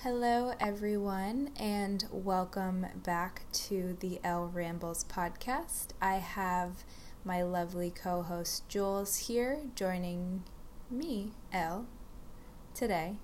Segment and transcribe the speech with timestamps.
[0.00, 5.88] Hello, everyone, and welcome back to the Elle Rambles podcast.
[6.02, 6.84] I have
[7.24, 10.44] my lovely co host Jules here joining
[10.90, 11.86] me, Elle,
[12.74, 13.16] today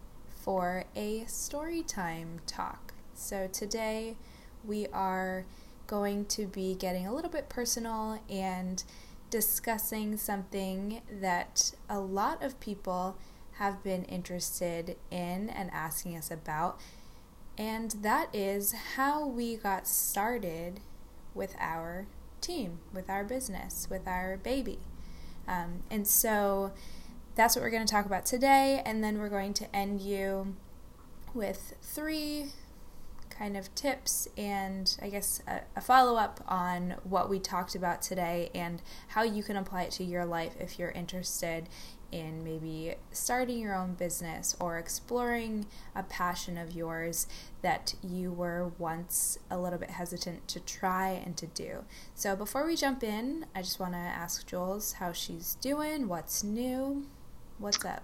[0.43, 2.95] for a story time talk.
[3.15, 4.17] So, today
[4.65, 5.45] we are
[5.87, 8.83] going to be getting a little bit personal and
[9.29, 13.19] discussing something that a lot of people
[13.63, 16.81] have been interested in and asking us about,
[17.57, 20.81] and that is how we got started
[21.33, 22.09] with our
[22.41, 24.81] team, with our business, with our baby.
[25.47, 26.73] Um, and so
[27.37, 30.57] that's what we're going to talk about today, and then we're going to end you
[31.33, 32.47] with three
[33.31, 38.03] kind of tips and I guess a, a follow up on what we talked about
[38.03, 41.69] today and how you can apply it to your life if you're interested
[42.13, 47.27] in maybe starting your own business or exploring a passion of yours
[47.63, 51.85] that you were once a little bit hesitant to try and to do.
[52.15, 56.45] So, before we jump in, I just want to ask Jules how she's doing, what's
[56.45, 57.07] new,
[57.59, 58.03] what's up.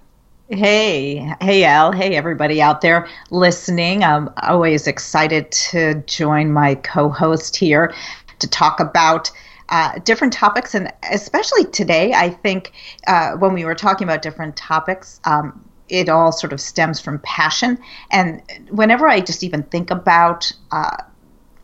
[0.51, 1.93] Hey, hey, Elle.
[1.93, 4.03] Hey, everybody out there listening.
[4.03, 7.93] I'm always excited to join my co host here
[8.39, 9.31] to talk about
[9.69, 10.75] uh, different topics.
[10.75, 12.73] And especially today, I think
[13.07, 17.19] uh, when we were talking about different topics, um, it all sort of stems from
[17.21, 17.79] passion.
[18.11, 20.97] And whenever I just even think about uh,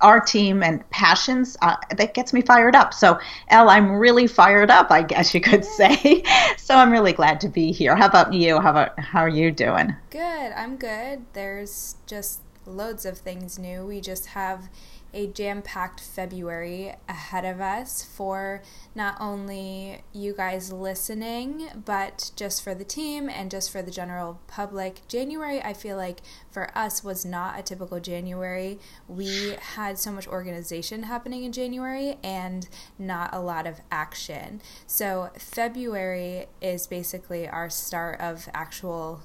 [0.00, 2.92] our team and passions, uh, that gets me fired up.
[2.94, 6.22] So, Elle, I'm really fired up, I guess you could say.
[6.56, 7.96] so I'm really glad to be here.
[7.96, 8.60] How about you?
[8.60, 9.94] How about how are you doing?
[10.10, 10.52] Good.
[10.52, 11.24] I'm good.
[11.32, 13.84] There's just loads of things new.
[13.84, 14.68] We just have
[15.14, 18.62] a jam packed February ahead of us for
[18.94, 24.40] not only you guys listening, but just for the team and just for the general
[24.46, 25.06] public.
[25.08, 28.78] January, I feel like for us was not a typical January.
[29.08, 32.68] We had so much organization happening in January and
[32.98, 34.60] not a lot of action.
[34.86, 39.22] So, February is basically our start of actual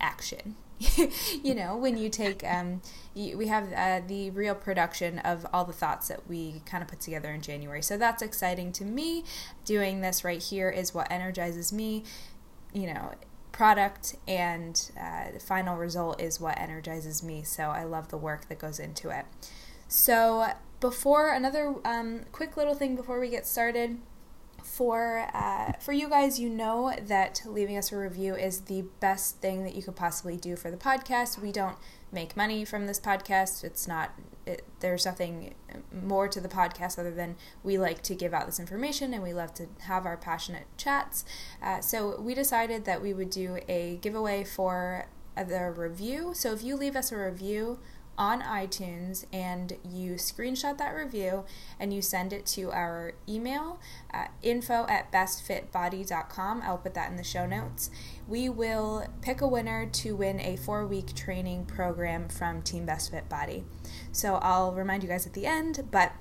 [0.00, 0.56] action.
[1.42, 2.82] you know, when you take, um,
[3.14, 7.00] we have uh, the real production of all the thoughts that we kind of put
[7.00, 7.82] together in January.
[7.82, 9.24] So that's exciting to me.
[9.64, 12.04] Doing this right here is what energizes me.
[12.74, 13.14] You know,
[13.52, 17.42] product and uh, the final result is what energizes me.
[17.42, 19.24] So I love the work that goes into it.
[19.88, 20.48] So
[20.80, 23.98] before another um, quick little thing before we get started
[24.66, 29.40] for uh, for you guys, you know that leaving us a review is the best
[29.40, 31.40] thing that you could possibly do for the podcast.
[31.40, 31.76] We don't
[32.12, 33.62] make money from this podcast.
[33.64, 34.12] It's not.
[34.44, 35.54] It, there's nothing
[35.92, 39.32] more to the podcast other than we like to give out this information and we
[39.32, 41.24] love to have our passionate chats.
[41.62, 45.06] Uh, so we decided that we would do a giveaway for
[45.36, 46.32] the review.
[46.34, 47.78] So if you leave us a review
[48.18, 51.44] on iTunes and you screenshot that review
[51.78, 53.78] and you send it to our email,
[54.12, 56.62] uh, info at bestfitbody.com.
[56.62, 57.90] I'll put that in the show notes.
[58.26, 63.10] We will pick a winner to win a four week training program from Team Best
[63.10, 63.64] Fit Body.
[64.12, 66.12] So I'll remind you guys at the end, but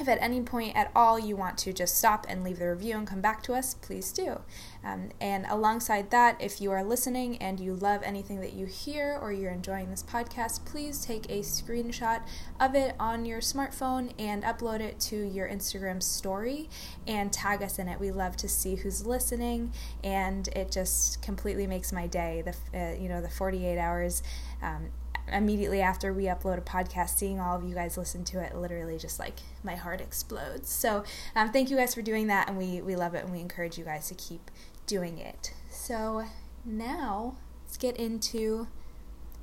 [0.00, 2.96] if at any point at all you want to just stop and leave the review
[2.96, 4.40] and come back to us, please do.
[4.82, 9.18] Um, and alongside that, if you are listening and you love anything that you hear
[9.20, 12.22] or you're enjoying this podcast, please take a screenshot
[12.58, 16.70] of it on your smartphone and upload it to your Instagram story
[17.06, 18.00] and tag us in it.
[18.00, 19.72] We love to see who's listening,
[20.02, 22.42] and it just completely makes my day.
[22.42, 24.22] The uh, you know the 48 hours.
[24.62, 24.90] Um,
[25.28, 28.98] immediately after we upload a podcast, seeing all of you guys listen to it, literally
[28.98, 30.68] just like my heart explodes.
[30.68, 31.04] So
[31.34, 33.78] um, thank you guys for doing that, and we, we love it, and we encourage
[33.78, 34.50] you guys to keep
[34.86, 35.52] doing it.
[35.70, 36.24] So
[36.64, 38.68] now let's get into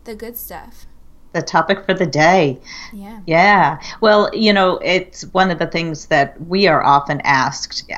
[0.03, 0.85] the good stuff.
[1.33, 2.59] The topic for the day.
[2.93, 3.19] Yeah.
[3.27, 3.79] Yeah.
[4.01, 7.91] Well, you know, it's one of the things that we are often asked,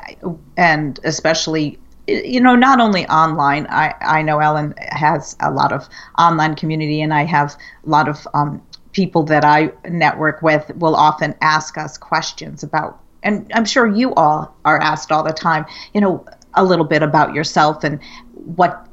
[0.56, 1.78] and especially
[2.10, 3.66] you know, not only online.
[3.68, 5.88] I, I know Ellen has a lot of
[6.18, 7.56] online community, and I have
[7.86, 8.62] a lot of um,
[8.92, 14.14] people that I network with will often ask us questions about, and I'm sure you
[14.14, 15.64] all are asked all the time,
[15.94, 16.24] you know,
[16.54, 18.00] a little bit about yourself and
[18.32, 18.86] what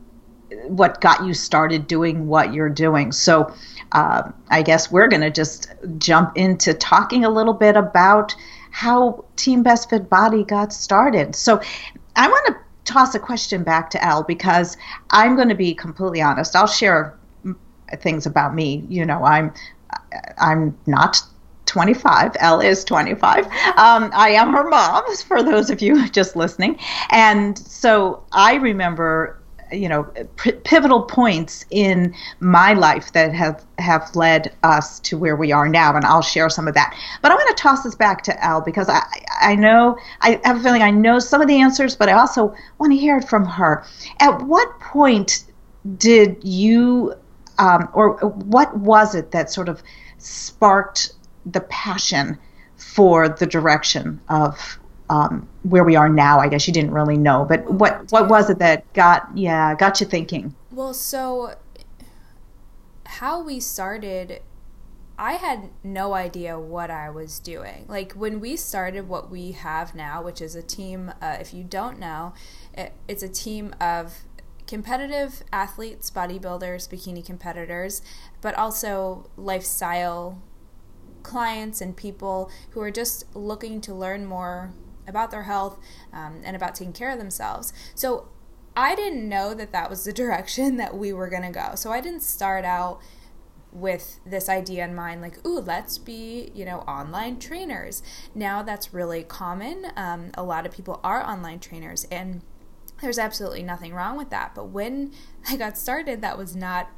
[0.68, 3.12] what got you started doing what you're doing.
[3.12, 3.54] So
[3.92, 8.36] uh, I guess we're going to just jump into talking a little bit about
[8.72, 11.36] how Team Best Fit Body got started.
[11.36, 11.62] So
[12.16, 12.56] I want to
[12.88, 14.78] toss a question back to Elle because
[15.12, 16.56] I'm going to be completely honest.
[16.56, 17.18] I'll share
[18.00, 18.86] things about me.
[18.90, 19.54] You know, I'm
[20.38, 21.22] I'm not
[21.66, 22.38] 25.
[22.40, 23.46] Elle is 25.
[23.46, 23.52] Um,
[24.14, 26.80] I am her mom, for those of you just listening.
[27.12, 29.37] And so I remember
[29.72, 30.04] you know
[30.38, 35.68] p- pivotal points in my life that have have led us to where we are
[35.68, 36.96] now and I'll share some of that.
[37.22, 39.02] But I'm going to toss this back to Elle because I
[39.40, 42.54] I know I have a feeling I know some of the answers but I also
[42.80, 43.86] want to hear it from her.
[44.20, 45.46] At what point
[45.98, 47.14] did you
[47.60, 49.82] um, or what was it that sort of
[50.18, 51.14] sparked
[51.46, 52.38] the passion
[52.76, 56.40] for the direction of um, where we are now.
[56.40, 60.00] I guess you didn't really know, but what what was it that got yeah got
[60.00, 60.54] you thinking?
[60.72, 61.56] Well, so
[63.06, 64.42] how we started,
[65.18, 67.86] I had no idea what I was doing.
[67.88, 71.14] Like when we started what we have now, which is a team.
[71.22, 72.34] Uh, if you don't know,
[72.74, 74.20] it, it's a team of
[74.68, 78.02] competitive athletes, bodybuilders, bikini competitors,
[78.42, 80.42] but also lifestyle
[81.24, 84.72] clients and people who are just looking to learn more
[85.08, 85.80] about their health
[86.14, 87.74] um, and about taking care of themselves.
[87.96, 88.30] So
[88.76, 91.76] I didn't know that that was the direction that we were going to go.
[91.76, 93.00] So I didn't start out
[93.72, 98.02] with this idea in mind like ooh let's be you know online trainers
[98.34, 102.42] now that's really common um, a lot of people are online trainers and
[103.02, 105.12] there's absolutely nothing wrong with that but when
[105.50, 106.90] i got started that was not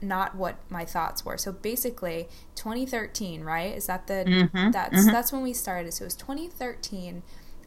[0.00, 1.36] not what my thoughts were.
[1.36, 3.74] So basically, 2013, right?
[3.74, 5.12] Is that the mm-hmm, that's mm-hmm.
[5.12, 5.92] that's when we started.
[5.92, 7.22] So it was 2013.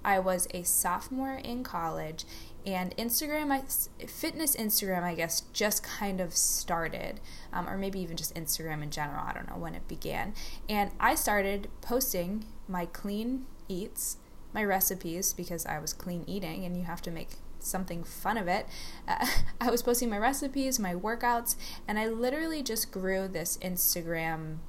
[0.07, 2.23] I was a sophomore in college,
[2.65, 7.19] and Instagram, I, fitness Instagram, I guess, just kind of started,
[7.51, 9.19] um, or maybe even just Instagram in general.
[9.27, 10.33] I don't know when it began.
[10.69, 14.15] And I started posting my clean eats,
[14.53, 18.47] my recipes, because I was clean eating, and you have to make something fun of
[18.47, 18.65] it.
[19.09, 19.27] Uh,
[19.61, 24.59] I was posting my recipes, my workouts, and I literally just grew this Instagram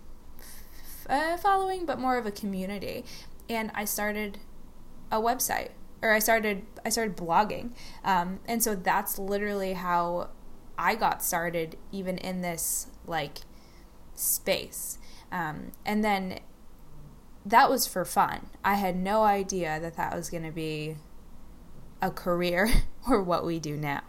[0.40, 3.04] f- uh, following, but more of a community.
[3.48, 4.38] And I started
[5.10, 5.70] a website,
[6.02, 7.70] or I started I started blogging,
[8.04, 10.30] um, and so that's literally how
[10.78, 13.38] I got started, even in this like
[14.14, 14.98] space.
[15.30, 16.40] Um, and then
[17.44, 18.46] that was for fun.
[18.64, 20.96] I had no idea that that was going to be
[22.00, 22.70] a career
[23.08, 24.02] or what we do now.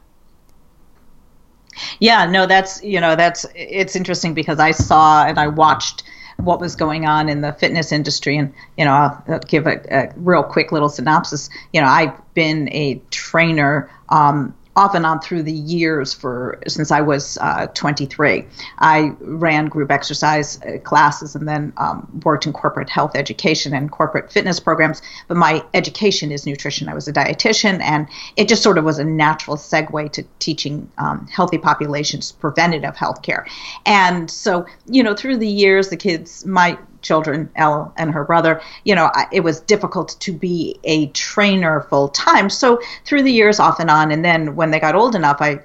[1.99, 6.03] Yeah, no, that's, you know, that's, it's interesting because I saw and I watched
[6.43, 8.37] what was going on in the fitness industry.
[8.37, 11.49] And, you know, I'll, give a, a real quick little synopsis.
[11.73, 16.89] You know, I've been a trainer um, off and on through the years for since
[16.89, 18.45] I was uh, 23.
[18.77, 23.91] I ran group exercise uh, classes and then um, worked in corporate health education and
[23.91, 25.01] corporate fitness programs.
[25.27, 26.87] But my education is nutrition.
[26.87, 30.89] I was a dietitian, and it just sort of was a natural segue to teaching
[30.97, 33.45] um, healthy populations preventative health care.
[33.85, 38.61] And so, you know, through the years, the kids, my children, Elle and her brother,
[38.83, 42.49] you know, it was difficult to be a trainer full time.
[42.49, 45.59] So through the years, off and on, and then when they got old enough, I,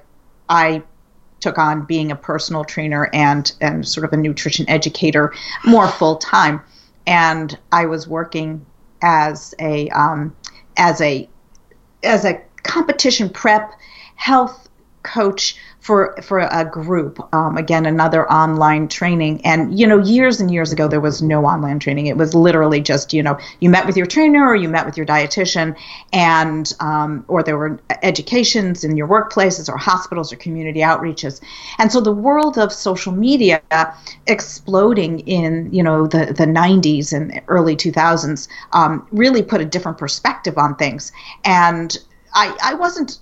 [0.49, 0.83] I
[1.39, 5.33] took on being a personal trainer and and sort of a nutrition educator
[5.65, 6.61] more full time,
[7.05, 8.65] and I was working
[9.01, 10.35] as a um,
[10.77, 11.29] as a
[12.03, 13.73] as a competition prep
[14.15, 14.69] health
[15.03, 15.55] coach
[15.85, 19.39] for for a group um, again another online training.
[19.45, 22.07] And you know years and years ago there was no online training.
[22.07, 24.97] It was literally just you know you met with your trainer or you met with
[24.97, 25.75] your dietitian
[26.11, 31.39] and um, or there were educations in your workplaces or hospitals or community outreaches.
[31.77, 33.61] And so the world of social media
[34.25, 39.99] exploding in you know the the 90s and early 2000s um, really put a different
[39.99, 41.11] perspective on things.
[41.43, 41.95] And
[42.33, 43.19] I, I wasn't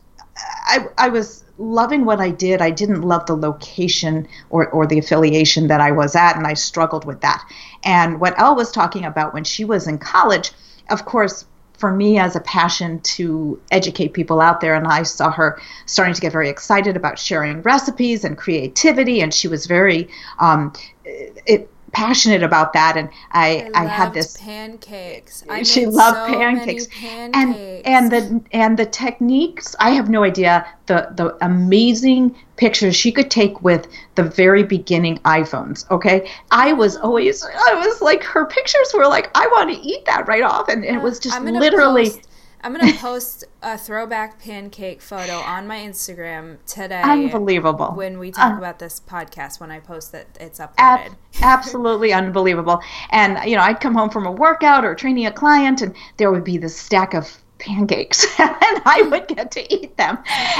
[0.65, 2.61] I, I was loving what I did.
[2.61, 6.53] I didn't love the location or, or the affiliation that I was at, and I
[6.53, 7.47] struggled with that.
[7.83, 10.51] And what Elle was talking about when she was in college,
[10.89, 11.45] of course,
[11.77, 16.13] for me as a passion to educate people out there, and I saw her starting
[16.13, 20.07] to get very excited about sharing recipes and creativity, and she was very
[20.39, 20.71] um,
[21.03, 25.43] it, passionate about that and I I, I had this pancakes.
[25.49, 26.87] I she loved so pancakes.
[26.87, 27.37] pancakes.
[27.37, 33.11] And and the and the techniques I have no idea the the amazing pictures she
[33.11, 36.29] could take with the very beginning iPhones, okay?
[36.51, 40.27] I was always I was like her pictures were like I want to eat that
[40.27, 42.27] right off and, and it was just literally post-
[42.63, 47.01] I'm gonna post a throwback pancake photo on my Instagram today.
[47.01, 47.91] Unbelievable.
[47.93, 50.75] When we talk uh, about this podcast, when I post that it's uploaded.
[50.77, 52.81] Ab- absolutely unbelievable.
[53.11, 56.31] And you know, I'd come home from a workout or training a client, and there
[56.31, 60.17] would be this stack of pancakes and I would get to eat them.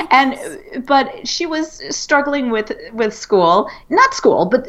[0.10, 4.66] And but she was struggling with with school, not school, but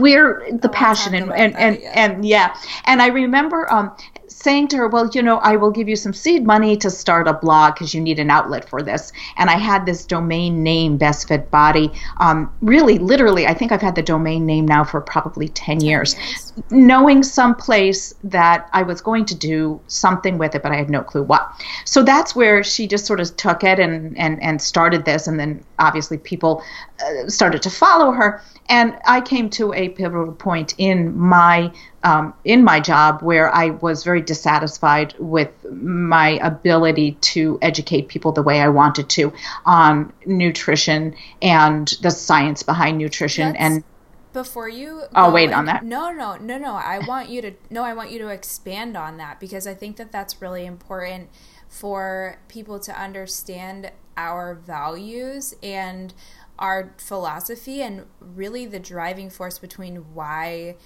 [0.00, 1.92] where the oh, passion and and, that, and, yeah.
[1.94, 2.56] and yeah.
[2.84, 3.94] And I remember um
[4.28, 7.28] saying to her, Well, you know, I will give you some seed money to start
[7.28, 9.12] a blog because you need an outlet for this.
[9.36, 11.92] And I had this domain name, Best Fit Body.
[12.18, 16.14] Um, really, literally, I think I've had the domain name now for probably 10 years.
[16.14, 16.52] 10 years.
[16.70, 21.02] Knowing someplace that I was going to do something with it, but I had no
[21.02, 21.50] clue what.
[21.84, 25.26] So that's where she just sort of took it and, and, and started this.
[25.26, 26.62] And then obviously people
[27.04, 28.42] uh, started to follow her.
[28.68, 33.70] And I came to a pivotal point in my um, in my job where I
[33.70, 39.32] was very dissatisfied with my ability to educate people the way I wanted to
[39.64, 43.84] on nutrition and the science behind nutrition Let's, and
[44.32, 45.84] before you I'll wait on that.
[45.84, 46.74] No, no, no, no.
[46.74, 49.96] I want you to no, I want you to expand on that because I think
[49.96, 51.30] that that's really important
[51.68, 56.14] for people to understand our values and
[56.58, 60.76] our philosophy and really the driving force between why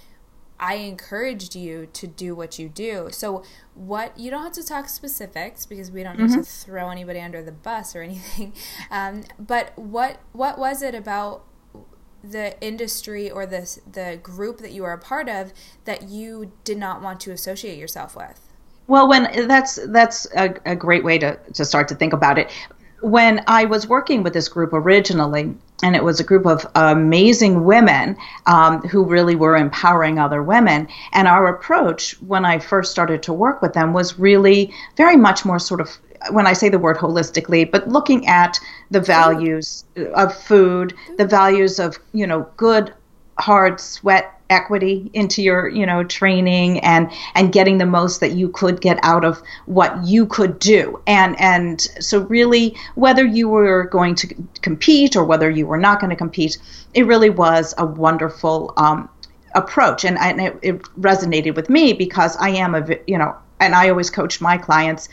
[0.61, 3.09] I encouraged you to do what you do.
[3.11, 6.35] So, what you don't have to talk specifics because we don't mm-hmm.
[6.35, 8.53] need to throw anybody under the bus or anything.
[8.91, 11.45] Um, but what what was it about
[12.23, 15.53] the industry or the the group that you are a part of
[15.85, 18.51] that you did not want to associate yourself with?
[18.87, 22.51] Well, when that's that's a, a great way to to start to think about it.
[23.01, 27.63] When I was working with this group originally, and it was a group of amazing
[27.63, 28.15] women
[28.45, 30.87] um, who really were empowering other women.
[31.13, 35.45] And our approach when I first started to work with them was really very much
[35.45, 35.97] more sort of
[36.29, 38.59] when I say the word holistically, but looking at
[38.91, 42.93] the values of food, the values of you know good
[43.39, 48.49] hard sweat equity into your you know training and and getting the most that you
[48.49, 51.01] could get out of what you could do.
[51.07, 55.99] And and so really whether you were going to compete or whether you were not
[55.99, 56.57] going to compete
[56.93, 59.09] it really was a wonderful um,
[59.55, 60.03] approach.
[60.03, 63.89] And, and it, it resonated with me because i am a you know and I
[63.89, 65.07] always coach my clients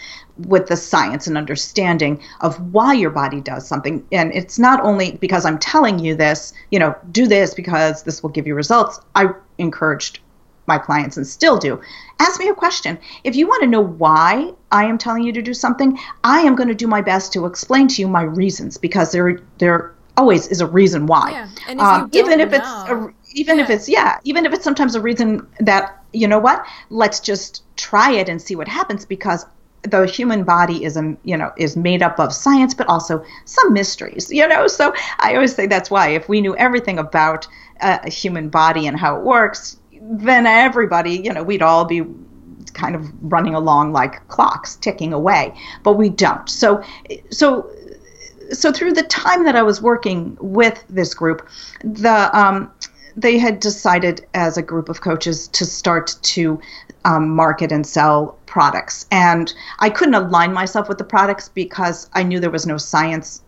[0.47, 4.05] with the science and understanding of why your body does something.
[4.11, 8.23] And it's not only because I'm telling you this, you know, do this because this
[8.23, 9.01] will give you results.
[9.15, 10.21] I encouraged
[10.67, 11.81] my clients and still do.
[12.21, 12.99] Ask me a question.
[13.25, 16.55] If you want to know why I am telling you to do something, I am
[16.55, 20.49] going to do my best to explain to you my reasons because there there always
[20.49, 21.31] is a reason why.
[21.31, 21.49] Yeah.
[21.69, 23.65] And if um, even if know, it's a, even yeah.
[23.65, 27.63] if it's yeah, even if it's sometimes a reason that you know what, let's just
[27.77, 29.45] try it and see what happens because
[29.83, 33.73] the human body is a you know is made up of science but also some
[33.73, 37.47] mysteries you know so i always say that's why if we knew everything about
[37.81, 42.03] uh, a human body and how it works then everybody you know we'd all be
[42.75, 46.83] kind of running along like clocks ticking away but we don't so
[47.31, 47.71] so
[48.51, 51.49] so through the time that i was working with this group
[51.85, 52.71] the um,
[53.19, 56.61] they had decided as a group of coaches to start to
[57.05, 59.07] um, market and sell products.
[59.11, 63.43] And I couldn't align myself with the products because I knew there was no science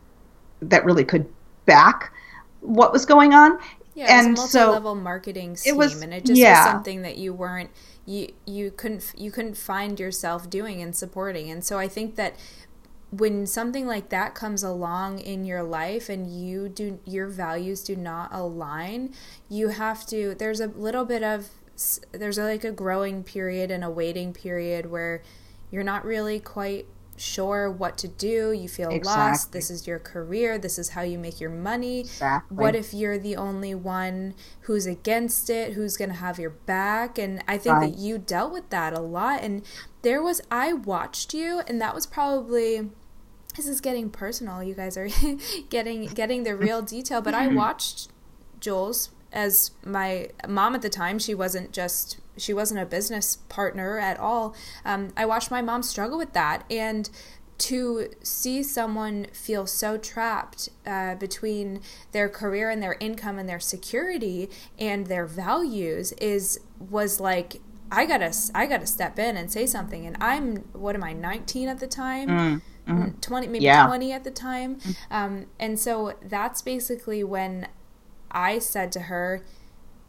[0.60, 1.24] that really could
[1.66, 2.12] back
[2.60, 3.58] what was going on.
[3.94, 6.64] Yeah, and it was a multi-level so marketing scheme, it was, and it just yeah.
[6.64, 7.70] was something that you weren't
[8.06, 11.50] you you couldn't you couldn't find yourself doing and supporting.
[11.50, 12.34] And so I think that
[13.11, 17.97] when something like that comes along in your life and you do your values do
[17.97, 19.14] not align,
[19.49, 21.49] you have to there's a little bit of
[22.12, 25.23] there's like a growing period and a waiting period where
[25.71, 26.87] you're not really quite
[27.21, 28.52] sure what to do.
[28.52, 29.23] You feel exactly.
[29.23, 29.52] lost.
[29.52, 30.59] This is your career.
[30.59, 32.00] This is how you make your money.
[32.00, 32.57] Exactly.
[32.57, 37.19] What if you're the only one who's against it, who's going to have your back?
[37.19, 37.90] And I think right.
[37.90, 39.43] that you dealt with that a lot.
[39.43, 39.62] And
[40.02, 42.90] there was, I watched you, and that was probably.
[43.57, 44.62] This is getting personal.
[44.62, 45.09] You guys are
[45.71, 48.09] getting getting the real detail, but I watched
[48.61, 53.99] Jules as my mom at the time she wasn't just she wasn't a business partner
[53.99, 54.54] at all
[54.85, 57.11] um, i watched my mom struggle with that and
[57.59, 61.80] to see someone feel so trapped uh, between
[62.12, 67.61] their career and their income and their security and their values is was like
[67.92, 71.69] i gotta i gotta step in and say something and i'm what am i 19
[71.69, 72.62] at the time mm.
[72.90, 73.20] Mm-hmm.
[73.20, 73.87] 20 maybe yeah.
[73.87, 74.97] 20 at the time mm.
[75.11, 77.68] um, and so that's basically when
[78.30, 79.42] I said to her,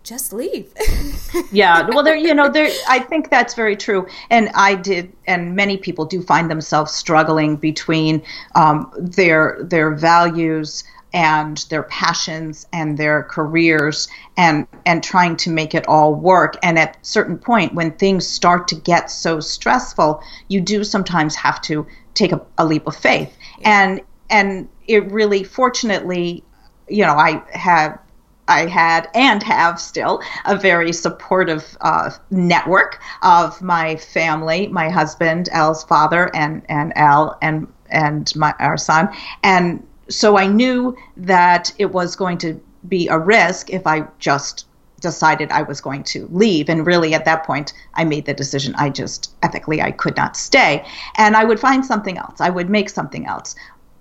[0.04, 0.74] just leave.
[1.52, 2.72] yeah, well, there, you know, there.
[2.90, 7.56] I think that's very true, and I did, and many people do find themselves struggling
[7.56, 8.24] between
[8.56, 10.84] um, their their values
[11.14, 14.08] and their passions and their careers
[14.38, 18.66] and and trying to make it all work and at certain point when things start
[18.70, 23.36] to get so stressful you do sometimes have to take a, a leap of faith
[23.60, 23.84] yeah.
[23.84, 26.44] and and it really fortunately
[26.88, 28.00] you know i have
[28.48, 35.48] I had and have still a very supportive uh, network of my family, my husband,
[35.54, 39.10] Elle's father, and and Al and and my our son,
[39.44, 44.66] and so I knew that it was going to be a risk if I just
[45.02, 46.70] decided I was going to leave.
[46.70, 50.38] And really, at that point, I made the decision I just ethically I could not
[50.38, 50.86] stay,
[51.18, 52.40] and I would find something else.
[52.40, 53.56] I would make something else.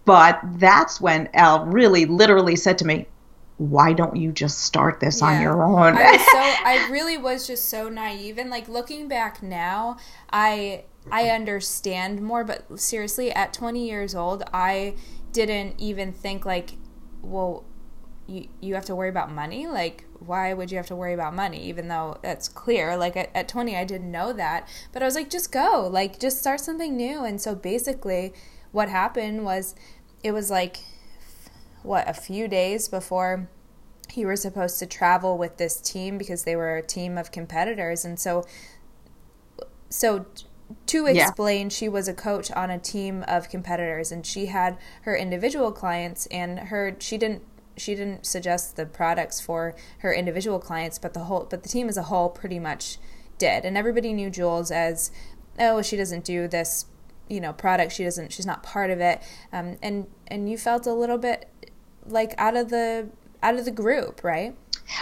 [0.05, 3.07] But that's when Elle really, literally said to me,
[3.59, 5.27] why don't you just start this yeah.
[5.27, 5.95] on your own?
[5.97, 9.99] I so I really was just so naive and like looking back now,
[10.33, 14.95] I I understand more, but seriously, at 20 years old, I
[15.33, 16.73] didn't even think like,
[17.23, 17.65] well,
[18.27, 21.35] you you have to worry about money, like why would you have to worry about
[21.35, 22.97] money even though that's clear?
[22.97, 26.19] Like at, at 20 i didn't know that but i was like just go like
[26.19, 27.25] just start something new.
[27.25, 28.33] And so basically
[28.73, 29.75] what happened was
[30.23, 30.79] it was like
[31.83, 33.49] what a few days before
[34.15, 38.05] you were supposed to travel with this team because they were a team of competitors.
[38.05, 38.45] And so
[39.89, 40.27] so
[40.87, 41.69] to explain yeah.
[41.69, 46.27] she was a coach on a team of competitors and she had her individual clients
[46.27, 47.43] and her she didn't
[47.81, 51.89] she didn't suggest the products for her individual clients, but the whole but the team
[51.89, 52.99] as a whole pretty much
[53.39, 53.65] did.
[53.65, 55.11] And everybody knew Jules as
[55.59, 56.87] oh, she doesn't do this,
[57.29, 57.93] you know, product.
[57.93, 58.33] She doesn't.
[58.33, 59.23] She's not part of it.
[59.53, 61.49] Um, and and you felt a little bit
[62.07, 63.09] like out of the
[63.43, 64.55] out of the group, right?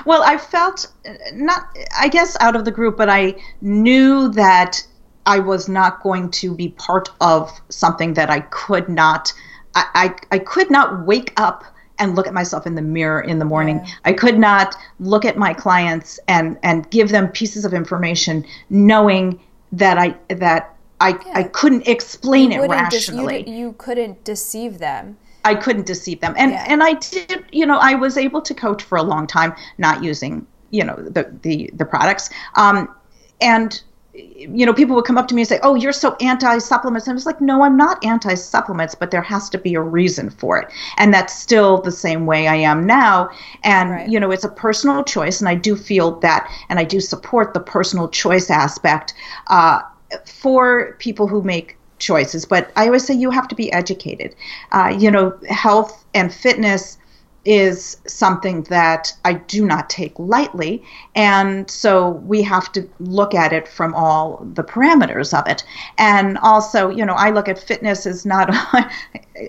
[0.04, 0.92] Well, I felt
[1.32, 4.86] not, I guess, out of the group, but I knew that
[5.26, 9.32] I was not going to be part of something that I could not.
[9.74, 11.64] I, I, I could not wake up
[11.98, 13.80] and look at myself in the mirror in the morning.
[13.84, 13.92] Yeah.
[14.04, 19.40] I could not look at my clients and and give them pieces of information knowing
[19.72, 21.32] that I that I yeah.
[21.34, 23.42] I couldn't explain you it rationally.
[23.42, 25.16] De- you, you, couldn't deceive them.
[25.44, 26.34] I couldn't deceive them.
[26.36, 26.64] And yeah.
[26.68, 30.02] and I did, you know, I was able to coach for a long time not
[30.02, 32.30] using, you know, the the the products.
[32.54, 32.94] Um
[33.40, 33.82] and
[34.36, 37.12] you know, people would come up to me and say, "Oh, you're so anti-supplements." And
[37.12, 40.58] I was like, "No, I'm not anti-supplements, but there has to be a reason for
[40.58, 43.30] it." And that's still the same way I am now.
[43.64, 44.08] And right.
[44.08, 47.54] you know, it's a personal choice, and I do feel that, and I do support
[47.54, 49.14] the personal choice aspect
[49.48, 49.80] uh,
[50.24, 52.44] for people who make choices.
[52.44, 54.34] But I always say you have to be educated.
[54.72, 56.98] Uh, you know, health and fitness
[57.44, 60.82] is something that I do not take lightly.
[61.14, 65.64] And so we have to look at it from all the parameters of it.
[65.96, 68.54] And also, you know, I look at fitness as not,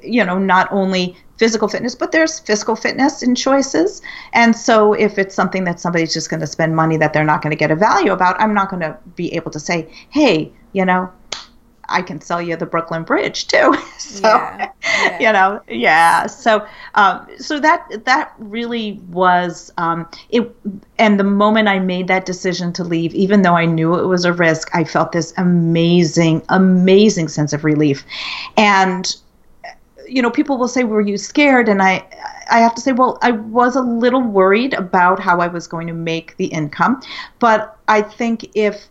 [0.04, 4.02] you know, not only physical fitness, but there's physical fitness in choices.
[4.34, 7.42] And so if it's something that somebody's just going to spend money that they're not
[7.42, 10.52] going to get a value about, I'm not going to be able to say, hey,
[10.74, 11.12] you know,
[11.90, 13.76] I can sell you the Brooklyn Bridge too.
[13.98, 15.20] so yeah, yeah.
[15.20, 16.28] you know, yeah.
[16.28, 20.56] So um, so that that really was um, it.
[20.98, 24.26] And the moment I made that decision to leave, even though I knew it was
[24.26, 28.06] a risk, I felt this amazing, amazing sense of relief.
[28.58, 29.16] And
[30.08, 32.06] you know, people will say, "Were you scared?" And I
[32.52, 35.88] I have to say, well, I was a little worried about how I was going
[35.88, 37.02] to make the income,
[37.40, 38.88] but I think if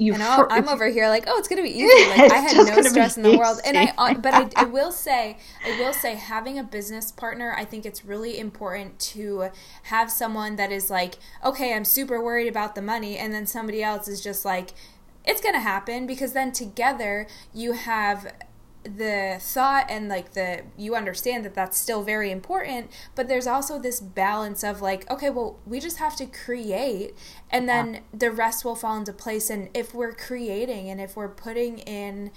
[0.00, 0.14] you.
[0.14, 2.08] And for, I'm over here like, oh, it's gonna be easy.
[2.08, 3.92] Like I had no stress in the world, and I.
[3.98, 7.86] Uh, but I, I will say, I will say, having a business partner, I think
[7.86, 9.50] it's really important to
[9.84, 13.82] have someone that is like, okay, I'm super worried about the money, and then somebody
[13.82, 14.70] else is just like,
[15.24, 18.32] it's gonna happen because then together you have
[18.82, 23.78] the thought and like the you understand that that's still very important but there's also
[23.78, 27.14] this balance of like okay well we just have to create
[27.50, 28.00] and then yeah.
[28.14, 32.30] the rest will fall into place and if we're creating and if we're putting in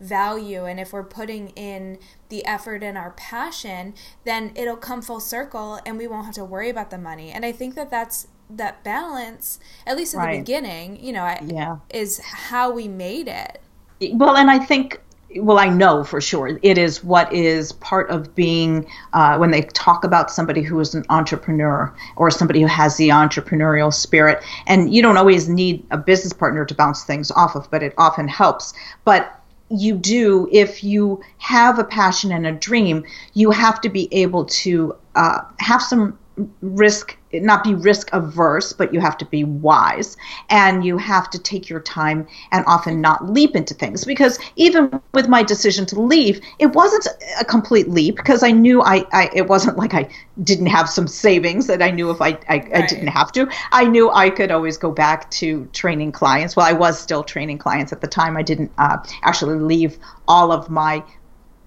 [0.00, 5.18] value and if we're putting in the effort and our passion then it'll come full
[5.18, 8.28] circle and we won't have to worry about the money and i think that that's
[8.48, 10.34] that balance at least in right.
[10.34, 11.78] the beginning you know yeah.
[11.90, 13.60] is how we made it
[14.14, 15.00] well and i think
[15.36, 19.62] well, I know for sure it is what is part of being uh, when they
[19.62, 24.42] talk about somebody who is an entrepreneur or somebody who has the entrepreneurial spirit.
[24.66, 27.92] And you don't always need a business partner to bounce things off of, but it
[27.98, 28.72] often helps.
[29.04, 29.34] But
[29.70, 34.46] you do, if you have a passion and a dream, you have to be able
[34.46, 36.18] to uh, have some
[36.62, 40.16] risk not be risk averse but you have to be wise.
[40.48, 44.04] And you have to take your time and often not leap into things.
[44.04, 47.06] Because even with my decision to leave it wasn't
[47.40, 50.08] a complete leap because i knew i, I it wasn't like i
[50.42, 52.74] didn't have some savings that i knew if I, I, right.
[52.74, 53.48] I didn't have to.
[53.72, 56.56] I knew i could always go back to training clients.
[56.56, 58.36] Well i was still training clients at the time.
[58.36, 61.02] I didn't uh, actually leave all of my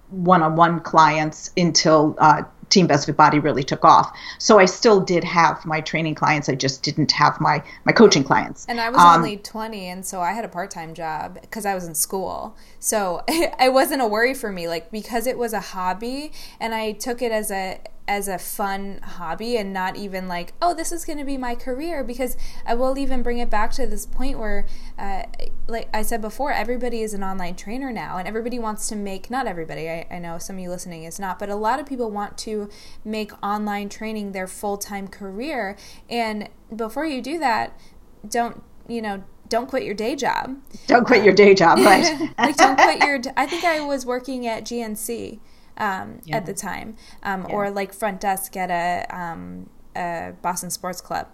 [0.10, 4.18] one-on-one clients until uh, Team Best Fit Body really took off.
[4.40, 6.50] So I still did have my training clients.
[6.50, 8.66] I just didn't have my my coaching clients.
[8.68, 11.66] And I was um, only 20, and so I had a part time job because
[11.66, 12.56] I was in school.
[12.80, 16.94] So it wasn't a worry for me, like because it was a hobby, and I
[16.94, 21.06] took it as a as a fun hobby and not even like, oh, this is
[21.06, 22.04] going to be my career.
[22.04, 22.36] Because
[22.66, 24.66] I will even bring it back to this point where,
[24.98, 25.24] uh,
[25.68, 29.30] like I said before, everybody is an online trainer now, and everybody wants to make,
[29.30, 31.86] not everybody, I, I know some of you listening is not, but a lot of
[31.86, 32.70] people want to
[33.06, 35.78] make online training their full time career.
[36.10, 37.80] And before you do that,
[38.28, 40.58] don't, you know, don't quit your day job.
[40.88, 42.32] Don't quit your day job, right?
[42.38, 43.20] like don't quit your.
[43.36, 45.40] I think I was working at GNC
[45.78, 46.38] um, yeah.
[46.38, 47.56] at the time, um, yeah.
[47.56, 51.28] or like front desk at a, um, a Boston Sports Club.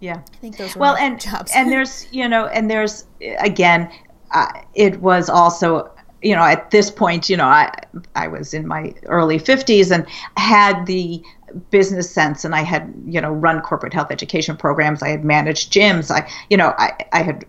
[0.00, 1.52] Yeah, I think those were well, and jobs.
[1.54, 3.06] and there's you know, and there's
[3.38, 3.90] again,
[4.32, 5.90] uh, it was also
[6.24, 7.70] you know at this point you know I
[8.16, 10.06] I was in my early 50s and
[10.36, 11.22] had the
[11.70, 15.72] business sense and I had you know run corporate health education programs I had managed
[15.72, 17.44] gyms I you know I I had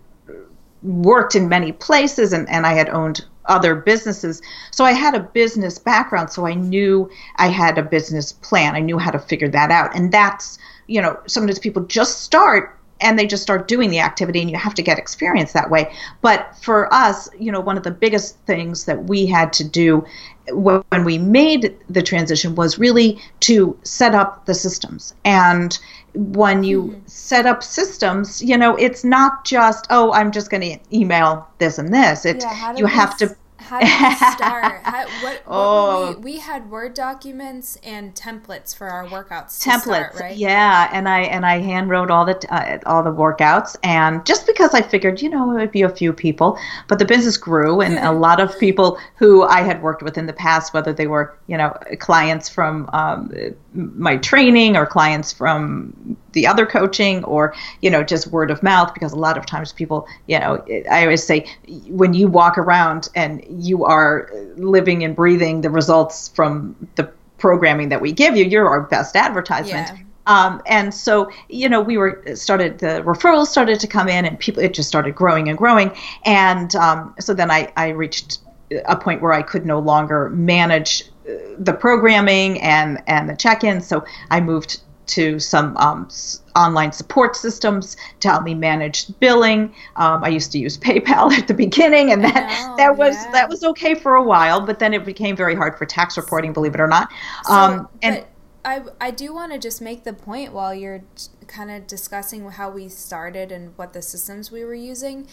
[0.86, 4.42] worked in many places and, and I had owned other businesses.
[4.70, 8.74] So I had a business background, so I knew I had a business plan.
[8.74, 9.94] I knew how to figure that out.
[9.94, 14.40] And that's, you know, sometimes people just start and they just start doing the activity
[14.40, 15.92] and you have to get experience that way.
[16.22, 20.04] But for us, you know, one of the biggest things that we had to do
[20.50, 25.14] when we made the transition was really to set up the systems.
[25.24, 25.78] And
[26.16, 27.06] when you mm-hmm.
[27.06, 31.78] set up systems, you know, it's not just, oh, I'm just going to email this
[31.78, 32.24] and this.
[32.24, 34.80] It's yeah, you have to how did we start?
[34.84, 36.14] How, what, what oh.
[36.18, 39.60] we, we, had Word documents and templates for our workouts.
[39.60, 40.36] templates, start, right?
[40.36, 44.46] Yeah, and I and I hand wrote all the uh, all the workouts, and just
[44.46, 47.80] because I figured, you know, it would be a few people, but the business grew,
[47.80, 51.08] and a lot of people who I had worked with in the past, whether they
[51.08, 53.32] were, you know, clients from um,
[53.74, 58.92] my training or clients from the other coaching or you know just word of mouth
[58.94, 61.44] because a lot of times people you know i always say
[61.88, 67.88] when you walk around and you are living and breathing the results from the programming
[67.88, 70.02] that we give you you're our best advertisement yeah.
[70.28, 74.36] Um, and so, you know, we were started the referrals started to come in, and
[74.40, 75.92] people it just started growing and growing.
[76.24, 78.40] And um, so then I, I reached
[78.86, 83.80] a point where I could no longer manage uh, the programming and and the check-in.
[83.80, 86.08] So I moved to some um,
[86.56, 89.74] online support systems to help me manage billing.
[89.96, 93.32] Um, I used to use PayPal at the beginning, and that know, that was yeah.
[93.32, 96.52] that was okay for a while, but then it became very hard for tax reporting,
[96.52, 97.10] believe it or not.
[97.44, 98.24] So, um, and
[98.64, 101.04] I I do want to just make the point while you're
[101.46, 105.28] kind of discussing how we started and what the systems we were using.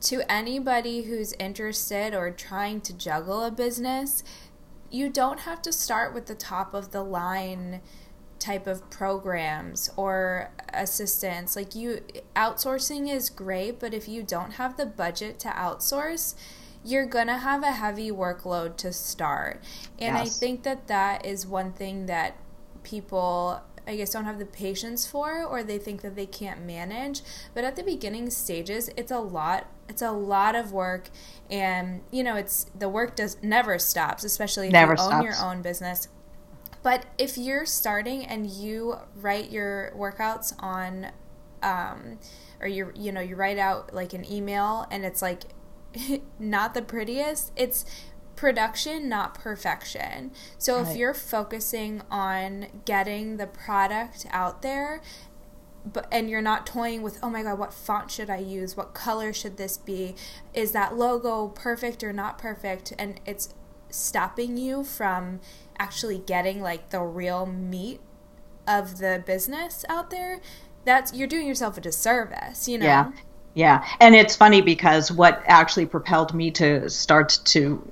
[0.00, 4.22] To anybody who's interested or trying to juggle a business,
[4.90, 7.80] you don't have to start with the top of the line
[8.44, 11.56] type of programs or assistance.
[11.56, 12.00] Like you
[12.36, 16.34] outsourcing is great, but if you don't have the budget to outsource,
[16.84, 19.62] you're going to have a heavy workload to start.
[19.98, 20.26] And yes.
[20.26, 22.36] I think that that is one thing that
[22.82, 27.22] people I guess don't have the patience for or they think that they can't manage.
[27.54, 31.08] But at the beginning stages, it's a lot it's a lot of work
[31.50, 35.14] and you know, it's the work does never stops, especially if never you stops.
[35.14, 36.08] own your own business.
[36.84, 41.10] But if you're starting and you write your workouts on,
[41.62, 42.18] um,
[42.60, 45.44] or you you know you write out like an email and it's like
[46.38, 47.86] not the prettiest, it's
[48.36, 50.30] production, not perfection.
[50.58, 50.86] So right.
[50.86, 55.00] if you're focusing on getting the product out there
[55.90, 58.94] but and you're not toying with oh my god what font should i use what
[58.94, 60.14] color should this be
[60.54, 63.52] is that logo perfect or not perfect and it's
[63.94, 65.40] stopping you from
[65.78, 68.00] actually getting like the real meat
[68.66, 70.40] of the business out there,
[70.84, 72.86] that's you're doing yourself a disservice, you know.
[72.86, 73.12] Yeah.
[73.56, 77.88] Yeah, and it's funny because what actually propelled me to start to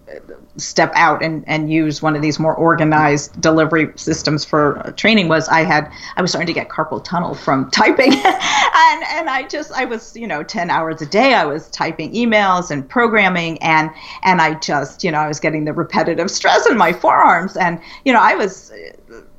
[0.56, 5.48] step out and, and use one of these more organized delivery systems for training was
[5.48, 9.70] I had I was starting to get carpal tunnel from typing, and and I just
[9.72, 13.88] I was you know ten hours a day I was typing emails and programming and
[14.24, 17.56] and I just you know I was getting the repetitive stress in my forearms.
[17.56, 18.72] And you know I was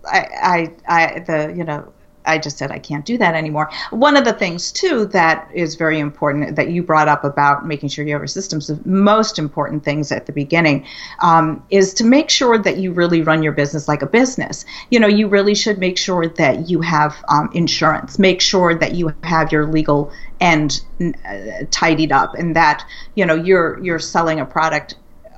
[0.05, 1.91] I I, I the you know
[2.25, 3.69] I just said I can't do that anymore.
[3.91, 7.89] One of the things too that is very important that you brought up about making
[7.89, 10.85] sure you have your systems, the most important things at the beginning
[11.19, 14.65] um, is to make sure that you really run your business like a business.
[14.89, 18.19] You know, you really should make sure that you have um, insurance.
[18.19, 23.35] Make sure that you have your legal end uh, tidied up, and that you know
[23.35, 24.95] you're you're selling a product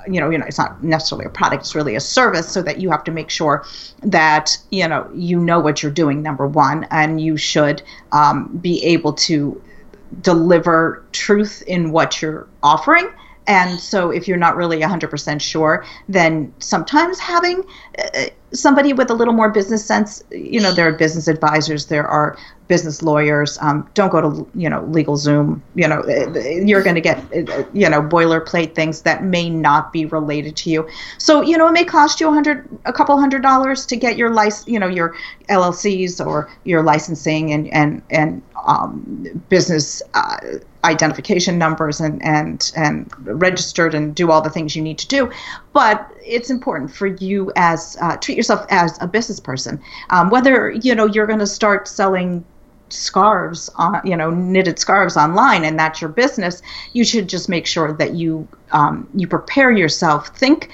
[0.08, 2.50] you know, you know, it's not necessarily a product; it's really a service.
[2.50, 3.65] So that you have to make sure
[4.02, 6.22] that you know you know what you're doing.
[6.22, 9.62] Number one, and you should um, be able to
[10.22, 13.12] deliver truth in what you're offering.
[13.48, 17.63] And so, if you're not really 100% sure, then sometimes having
[18.00, 22.08] uh, somebody with a little more business sense, you know, there are business advisors, there
[22.08, 22.38] are
[22.68, 23.58] business lawyers.
[23.62, 25.62] Um, don't go to, you know, LegalZoom.
[25.76, 26.04] You know,
[26.65, 27.20] you're going to get,
[27.74, 30.89] you know, boilerplate things that may not be related to you.
[31.18, 34.18] So, you know, it may cost you a hundred, a couple hundred dollars to get
[34.18, 35.15] your license, you know, your
[35.50, 40.38] LLCs or your licensing and and and um, business uh,
[40.84, 45.32] identification numbers and and and registered and do all the things you need to do.
[45.74, 49.82] But it's important for you as uh, treat yourself as a business person.
[50.10, 52.44] Um, whether you know you're going to start selling
[52.90, 56.62] scarves on you know knitted scarves online and that's your business
[56.94, 60.70] you should just make sure that you um, you prepare yourself think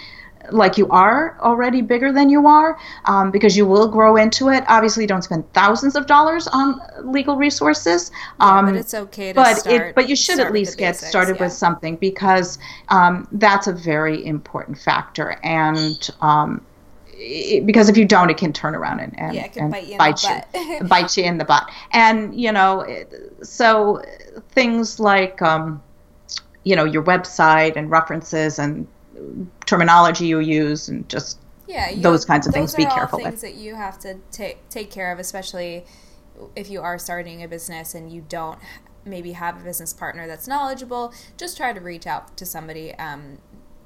[0.50, 4.64] like you are already bigger than you are um, because you will grow into it.
[4.68, 8.12] Obviously, don't spend thousands of dollars on legal resources.
[8.40, 9.82] Yeah, um, but it's okay to but start.
[9.90, 11.44] It, but you should at least get basics, started yeah.
[11.44, 12.58] with something because
[12.90, 15.38] um, that's a very important factor.
[15.44, 16.66] And um,
[17.14, 19.92] it, because if you don't, it can turn around and, and, Yeah, and bite you
[19.92, 20.48] in the bite butt.
[20.54, 21.70] you, bite you in the butt.
[21.92, 23.06] And you know,
[23.44, 24.02] so
[24.52, 25.82] things like um,
[26.64, 28.88] you know your website and references and
[29.66, 33.28] terminology you use and just yeah, you- those kinds of things be careful with.
[33.28, 35.86] things that you have to take take care of, especially
[36.56, 38.60] if you are starting a business and you don't
[39.06, 41.14] maybe have a business partner that's knowledgeable.
[41.38, 43.38] Just try to reach out to somebody, um,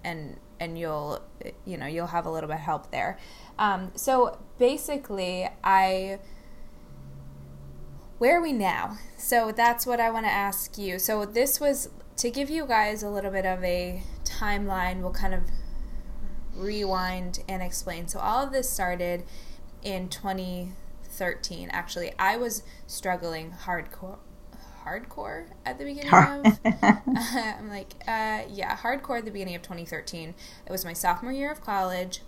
[0.03, 1.21] and and you'll
[1.65, 3.17] you know you'll have a little bit of help there.
[3.59, 6.19] Um, so basically, I
[8.17, 8.97] where are we now?
[9.17, 10.99] So that's what I want to ask you.
[10.99, 14.01] So this was to give you guys a little bit of a
[14.39, 15.01] timeline.
[15.01, 15.41] We'll kind of
[16.55, 18.07] rewind and explain.
[18.07, 19.23] So all of this started
[19.83, 21.69] in 2013.
[21.71, 24.17] Actually, I was struggling hardcore
[24.85, 30.35] hardcore at the beginning of I'm like uh, yeah, hardcore at the beginning of 2013.
[30.65, 32.21] It was my sophomore year of college.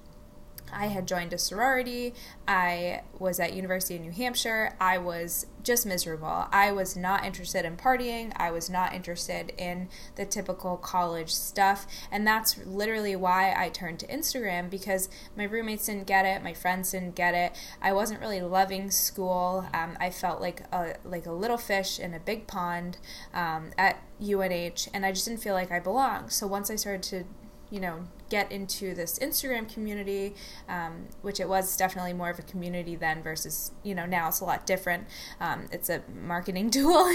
[0.71, 2.13] I had joined a sorority.
[2.47, 4.75] I was at University of New Hampshire.
[4.79, 6.47] I was just miserable.
[6.51, 8.31] I was not interested in partying.
[8.37, 11.87] I was not interested in the typical college stuff.
[12.11, 16.53] And that's literally why I turned to Instagram because my roommates didn't get it, my
[16.53, 17.53] friends didn't get it.
[17.81, 19.67] I wasn't really loving school.
[19.73, 22.97] Um, I felt like a like a little fish in a big pond
[23.33, 26.31] um, at UNH, and I just didn't feel like I belonged.
[26.31, 27.23] So once I started to
[27.69, 30.35] you know get into this instagram community
[30.67, 34.39] um, which it was definitely more of a community then versus you know now it's
[34.39, 35.07] a lot different.
[35.39, 37.05] Um, it's a marketing tool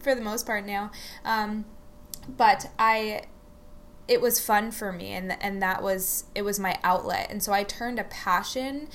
[0.00, 0.90] for the most part now.
[1.24, 1.64] Um,
[2.28, 3.22] but i
[4.08, 7.28] it was fun for me and and that was it was my outlet.
[7.30, 8.88] And so i turned a passion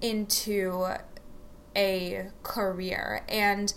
[0.00, 0.86] into
[1.76, 3.22] a career.
[3.28, 3.72] And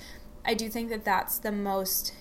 [0.46, 2.14] i do think that that's the most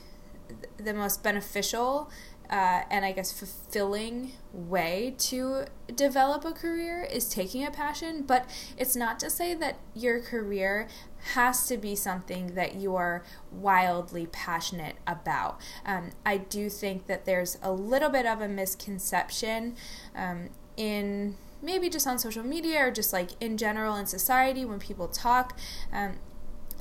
[0.77, 2.11] the most beneficial
[2.51, 8.23] uh, and I guess fulfilling way to develop a career is taking a passion.
[8.23, 10.89] But it's not to say that your career
[11.35, 15.61] has to be something that you are wildly passionate about.
[15.85, 19.77] Um, I do think that there's a little bit of a misconception
[20.15, 24.79] um, in maybe just on social media or just like in general in society when
[24.79, 25.59] people talk.
[25.93, 26.19] Um,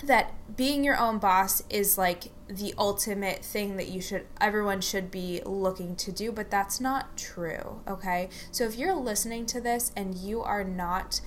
[0.03, 5.09] that being your own boss is like the ultimate thing that you should everyone should
[5.09, 8.29] be looking to do but that's not true okay?
[8.51, 11.21] So if you're listening to this and you are not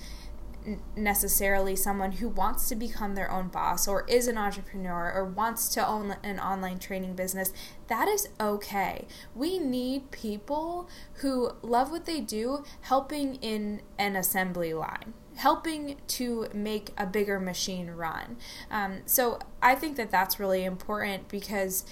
[0.95, 5.69] necessarily someone who wants to become their own boss or is an entrepreneur or wants
[5.69, 7.51] to own an online training business
[7.87, 9.07] that is okay.
[9.33, 16.47] We need people who love what they do helping in an assembly line helping to
[16.53, 18.37] make a bigger machine run.
[18.69, 21.85] Um, so I think that that's really important because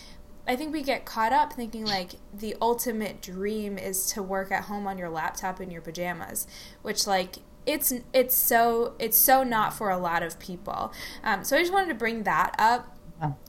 [0.47, 4.65] I think we get caught up thinking like the ultimate dream is to work at
[4.65, 6.45] home on your laptop in your pajamas,
[6.81, 10.93] which like it's it's so it's so not for a lot of people.
[11.23, 12.97] Um, so I just wanted to bring that up.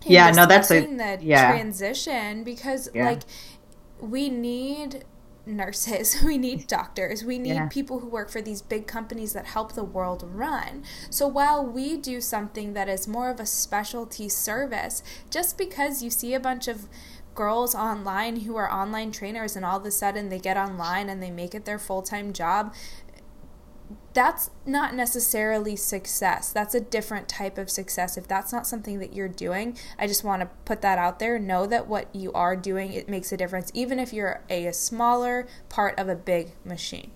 [0.04, 1.50] Yeah, no, that's a- the yeah.
[1.50, 3.04] transition because Yeah.
[3.04, 3.22] like
[4.00, 5.04] we need
[5.48, 7.68] nurses, we need doctors, we need Yeah.
[7.68, 10.84] people who work for these big companies that help the world run.
[11.10, 16.10] So while we do something that is more of a specialty service, just because you
[16.10, 16.88] see a bunch of
[17.34, 21.22] girls online who are online trainers and all of a sudden they get online and
[21.22, 22.74] they make it their full-time job
[24.12, 26.52] that's not necessarily success.
[26.52, 28.16] That's a different type of success.
[28.16, 31.38] If that's not something that you're doing, I just want to put that out there.
[31.38, 35.46] Know that what you are doing it makes a difference even if you're a, smaller
[35.68, 37.12] part of a big machine.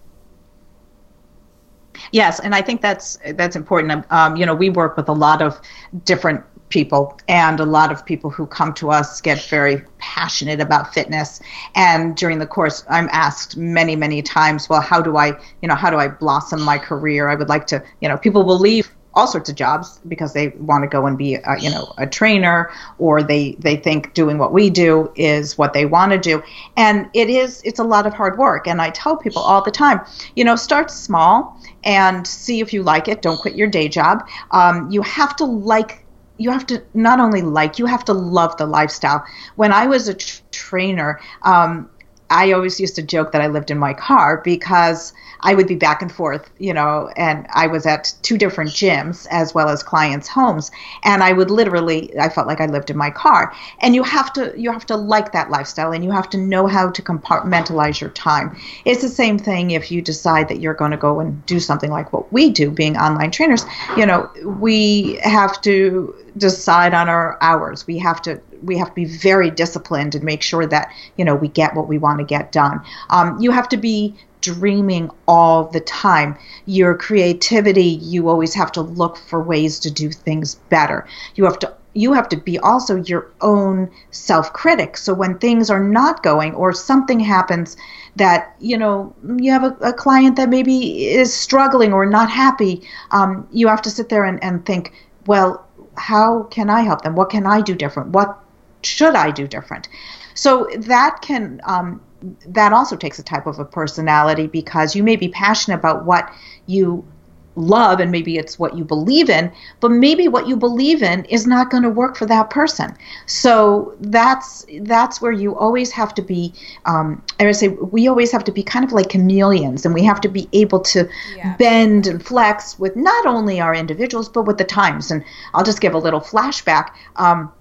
[2.11, 4.06] Yes, and I think that's that's important.
[4.11, 5.61] Um, you know, we work with a lot of
[6.04, 10.94] different people and a lot of people who come to us get very passionate about
[10.94, 11.40] fitness.
[11.74, 15.28] And during the course i'm asked many many times well how do i
[15.61, 17.28] you know how do i blossom my career?
[17.28, 20.48] I would like to you know people will leave all sorts of jobs because they
[20.70, 24.38] want to go and be a, you know a trainer or they they think doing
[24.38, 26.42] what we do is what they want to do.
[26.76, 29.70] And it is it's a lot of hard work and i tell people all the
[29.70, 30.00] time
[30.37, 33.22] you know start small and see if you like it.
[33.22, 34.26] Don't quit your day job.
[34.52, 36.01] Um, you have to like
[36.42, 39.24] you have to not only like you have to love the lifestyle
[39.57, 41.88] when i was a tr- trainer um,
[42.31, 45.74] i always used to joke that i lived in my car because I would be
[45.74, 49.83] back and forth, you know, and I was at two different gyms as well as
[49.83, 50.70] clients' homes,
[51.02, 53.52] and I would literally, I felt like I lived in my car.
[53.81, 56.66] And you have to, you have to like that lifestyle, and you have to know
[56.66, 58.57] how to compartmentalize your time.
[58.85, 61.90] It's the same thing if you decide that you're going to go and do something
[61.90, 63.64] like what we do, being online trainers.
[63.96, 67.86] You know, we have to decide on our hours.
[67.86, 71.34] We have to we have to be very disciplined and make sure that you know
[71.34, 72.80] we get what we want to get done.
[73.10, 76.36] Um, you have to be dreaming all the time.
[76.66, 81.06] Your creativity, you always have to look for ways to do things better.
[81.34, 84.96] You have to you have to be also your own self-critic.
[84.96, 87.76] So when things are not going or something happens
[88.16, 92.82] that you know you have a, a client that maybe is struggling or not happy,
[93.10, 94.92] um, you have to sit there and, and think,
[95.26, 95.66] well,
[95.96, 97.14] how can I help them?
[97.14, 98.11] What can I do different?
[98.11, 98.38] What
[98.83, 99.88] should I do different?
[100.35, 102.00] So that can um,
[102.46, 106.33] that also takes a type of a personality because you may be passionate about what
[106.66, 107.05] you
[107.54, 111.46] love and maybe it's what you believe in but maybe what you believe in is
[111.46, 112.96] not going to work for that person.
[113.26, 116.52] So that's that's where you always have to be
[116.86, 120.04] um, i would say we always have to be kind of like chameleons and we
[120.04, 121.56] have to be able to yeah.
[121.56, 125.10] bend and flex with not only our individuals but with the times.
[125.10, 126.90] And i'll just give a little flashback.
[127.16, 127.52] Um,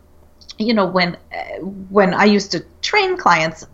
[0.58, 1.18] you know when
[1.90, 3.66] when i used to train clients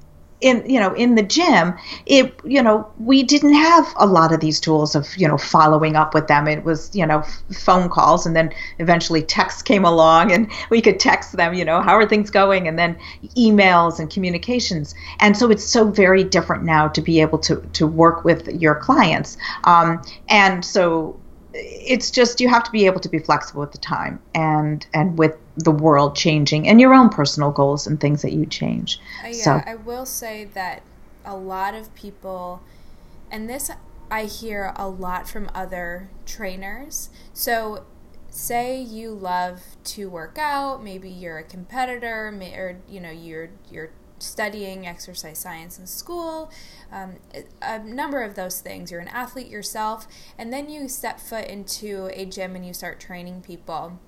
[0.42, 1.74] in you know in the gym
[2.06, 5.96] it you know we didn't have a lot of these tools of you know following
[5.96, 6.48] up with them.
[6.48, 11.00] It was you know phone calls and then eventually texts came along and we could
[11.00, 12.98] text them you know how are things going and then
[13.36, 14.94] emails and communications.
[15.20, 18.76] And so it's so very different now to be able to to work with your
[18.76, 19.38] clients.
[19.64, 21.20] Um, and so
[21.58, 25.18] it's just you have to be able to be flexible with the time and and
[25.18, 29.00] with the world changing and your own personal goals and things that you change.
[29.24, 29.62] Uh, yeah, so.
[29.66, 30.84] I will say that
[31.26, 32.62] a lot of people,
[33.32, 33.72] and this
[34.10, 37.10] I hear a lot from other trainers.
[37.34, 37.86] So,
[38.30, 43.92] say you love to work out, maybe you're a competitor, or you know you're you're
[44.20, 46.52] studying exercise science in school,
[46.92, 47.16] um,
[47.62, 48.92] a number of those things.
[48.92, 53.00] You're an athlete yourself, and then you step foot into a gym and you start
[53.00, 54.00] training people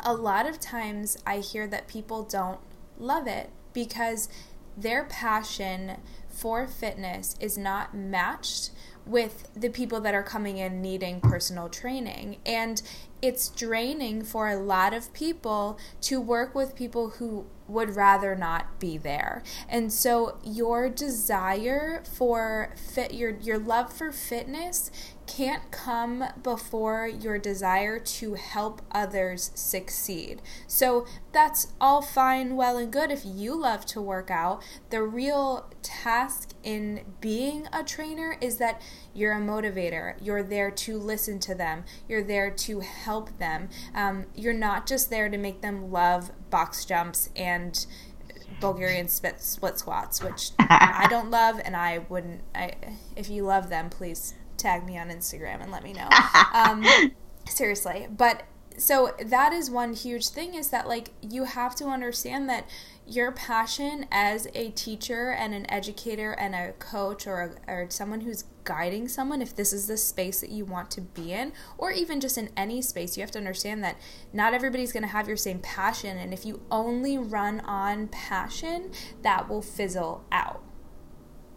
[0.00, 2.60] a lot of times I hear that people don't
[2.98, 4.28] love it because
[4.76, 8.70] their passion for fitness is not matched
[9.06, 12.36] with the people that are coming in needing personal training.
[12.46, 12.80] And
[13.20, 18.78] it's draining for a lot of people to work with people who would rather not
[18.78, 19.42] be there.
[19.68, 24.90] And so your desire for fit your your love for fitness
[25.26, 30.42] can't come before your desire to help others succeed.
[30.66, 34.62] So that's all fine, well, and good if you love to work out.
[34.90, 38.80] The real task in being a trainer is that
[39.14, 40.14] you're a motivator.
[40.20, 43.68] You're there to listen to them, you're there to help them.
[43.94, 47.86] Um, you're not just there to make them love box jumps and
[48.60, 52.42] Bulgarian split, split squats, which I don't love, and I wouldn't.
[52.54, 52.74] I,
[53.16, 54.34] if you love them, please
[54.64, 56.08] tag me on Instagram and let me know.
[56.54, 56.84] Um,
[57.48, 58.44] seriously, but
[58.76, 62.68] so that is one huge thing is that like you have to understand that
[63.06, 68.22] your passion as a teacher and an educator and a coach or, a, or someone
[68.22, 71.90] who's guiding someone if this is the space that you want to be in or
[71.90, 73.96] even just in any space you have to understand that
[74.32, 76.16] not everybody's going to have your same passion.
[76.16, 78.90] And if you only run on passion
[79.22, 80.62] that will fizzle out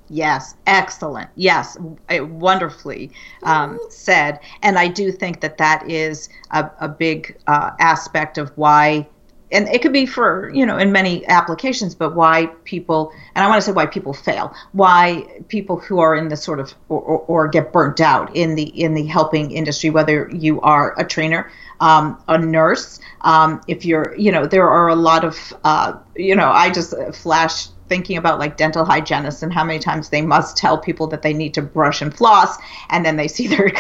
[0.10, 1.30] Yes, excellent.
[1.36, 1.78] Yes,
[2.10, 3.12] wonderfully
[3.44, 4.40] um, said.
[4.62, 9.08] And I do think that that is a, a big uh, aspect of why
[9.52, 13.48] and it could be for you know in many applications but why people and i
[13.48, 17.00] want to say why people fail why people who are in the sort of or,
[17.02, 21.06] or, or get burnt out in the in the helping industry whether you are a
[21.06, 21.50] trainer
[21.80, 26.36] um, a nurse um, if you're you know there are a lot of uh, you
[26.36, 30.58] know i just flash thinking about like dental hygienists and how many times they must
[30.58, 32.58] tell people that they need to brush and floss
[32.90, 33.72] and then they see their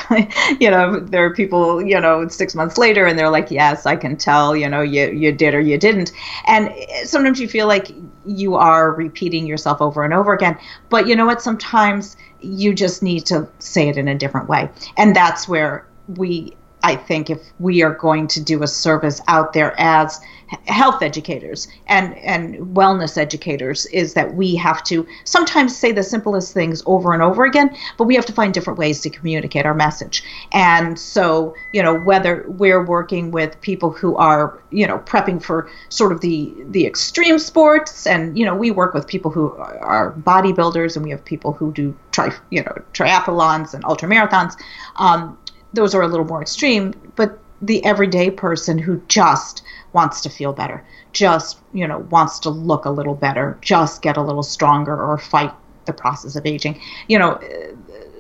[0.60, 3.96] you know there are people you know six months later and they're like yes i
[3.96, 6.12] can tell you know you you did or you didn't.
[6.46, 7.92] And sometimes you feel like
[8.26, 10.58] you are repeating yourself over and over again
[10.90, 11.42] but you know what?
[11.42, 14.70] Sometimes you just need to say it in a different way.
[14.98, 19.54] And that's where we I think if we are going to do a service out
[19.54, 20.20] there as
[20.68, 26.54] health educators and, and wellness educators, is that we have to sometimes say the simplest
[26.54, 29.74] things over and over again, but we have to find different ways to communicate our
[29.74, 30.24] message.
[30.54, 35.70] And so, you know, whether we're working with people who are, you know, prepping for
[35.90, 40.14] sort of the the extreme sports, and you know, we work with people who are
[40.14, 44.54] bodybuilders, and we have people who do tri, you know, triathlons and ultra marathons.
[44.96, 45.38] Um,
[45.74, 49.64] those are a little more extreme, but the everyday person who just
[49.94, 54.18] wants to feel better, just, you know, wants to look a little better, just get
[54.18, 55.52] a little stronger or fight
[55.86, 56.80] the process of aging.
[57.08, 57.40] You know,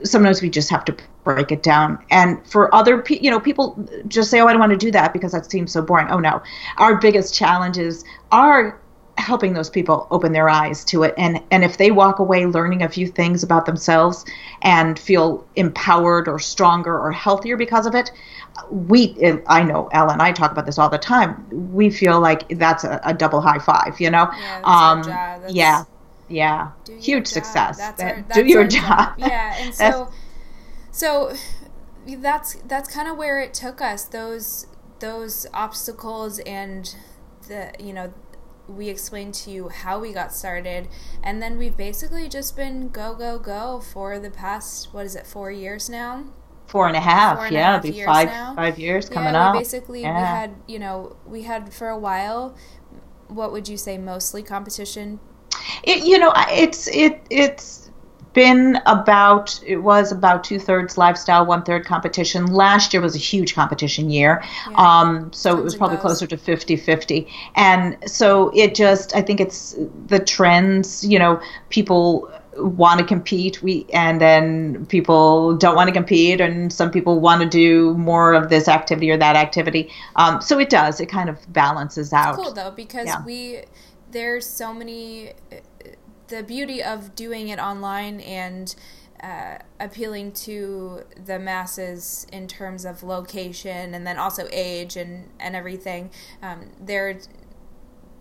[0.03, 1.99] sometimes we just have to break it down.
[2.09, 3.77] And for other people, you know, people
[4.07, 6.19] just say, "Oh, I don't want to do that because that seems so boring." Oh
[6.19, 6.41] no.
[6.77, 8.79] Our biggest challenges are
[9.27, 11.13] helping those people open their eyes to it.
[11.17, 14.25] And and if they walk away learning a few things about themselves
[14.61, 18.11] and feel empowered or stronger or healthier because of it
[18.71, 19.15] we
[19.45, 22.83] i know Elle and i talk about this all the time we feel like that's
[22.83, 24.27] a, a double high five you know?
[24.33, 25.83] Yeah um that's, yeah
[26.29, 26.71] yeah.
[26.99, 27.77] Huge success.
[27.77, 29.13] That's That- our- do your our job.
[29.17, 30.09] Yeah, and so
[30.91, 31.33] so
[32.05, 34.03] that's that's kind of where it took us.
[34.03, 34.67] Those
[34.99, 36.95] those obstacles and
[37.47, 38.13] the you know
[38.67, 40.87] we explained to you how we got started
[41.23, 45.25] and then we've basically just been go go go for the past what is it
[45.25, 46.25] four years now?
[46.67, 48.55] Four and a half and a yeah half it'll be five now.
[48.55, 51.97] five years coming yeah, up we basically we had you know we had for a
[51.97, 52.57] while
[53.29, 55.19] what would you say mostly competition?
[55.83, 57.86] It, you know, it's it it's
[58.37, 62.45] been about it was about two thirds lifestyle, one third competition.
[62.45, 64.75] Last year was a huge competition year, Yeah.
[64.77, 67.27] um, so it was probably closer to 50-50.
[67.55, 69.75] And so it just I think it's
[70.05, 71.03] the trends.
[71.03, 76.73] You know, people want to compete we and then people don't want to compete and
[76.73, 80.67] some people want to do more of this activity or that activity um, so it
[80.67, 83.23] does it kind of balances out cool though because Yeah.
[83.23, 83.61] we
[84.09, 85.33] there's so many
[86.27, 88.75] the beauty of doing it online and
[89.21, 95.55] uh, appealing to the masses in terms of location and then also age and and
[95.55, 96.11] everything
[96.43, 97.17] um, there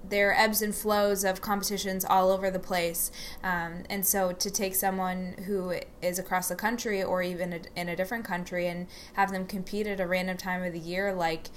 [0.09, 3.11] there are ebbs and flows of competitions all over the place.
[3.43, 7.97] Um, and so to take someone who is across the country or even in a
[7.97, 11.49] different country and have them compete at a random time of the year, like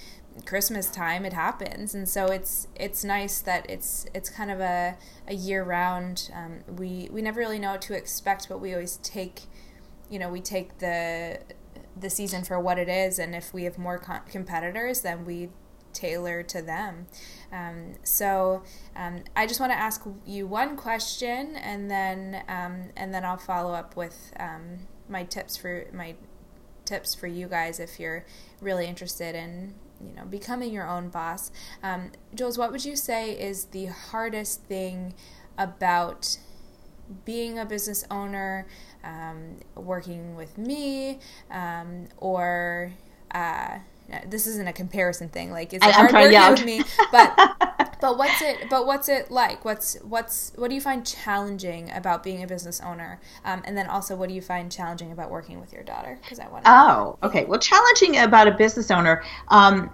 [0.45, 1.93] Christmas time, it happens.
[1.93, 4.95] And so it's it's nice that it's it's kind of a,
[5.27, 6.31] a year round.
[6.33, 9.41] Um, we we never really know what to expect, but we always take,
[10.09, 11.39] you know, we take the
[11.99, 15.49] the season for what it is, and if we have more com- competitors, then we
[15.91, 17.07] tailor to them.
[17.51, 18.63] Um, so
[18.95, 23.37] um, I just want to ask you one question, and then um, and then I'll
[23.37, 26.15] follow up with um, my tips for my
[26.85, 28.25] tips for you guys if you're
[28.61, 29.75] really interested in
[30.05, 31.51] you know becoming your own boss.
[31.83, 35.13] Um, Jules, what would you say is the hardest thing
[35.57, 36.37] about
[37.25, 38.67] being a business owner,
[39.03, 41.19] um, working with me,
[41.49, 42.93] um, or
[43.31, 43.79] uh,
[44.27, 45.51] this isn't a comparison thing.
[45.51, 46.83] Like, is it I- hard trying- working with me?
[47.11, 48.69] But but what's it?
[48.69, 49.65] But what's it like?
[49.65, 53.19] What's what's what do you find challenging about being a business owner?
[53.45, 56.17] Um, and then also, what do you find challenging about working with your daughter?
[56.21, 56.71] Because I want to.
[56.71, 57.45] Oh, okay.
[57.45, 59.23] Well, challenging about a business owner.
[59.49, 59.89] Um,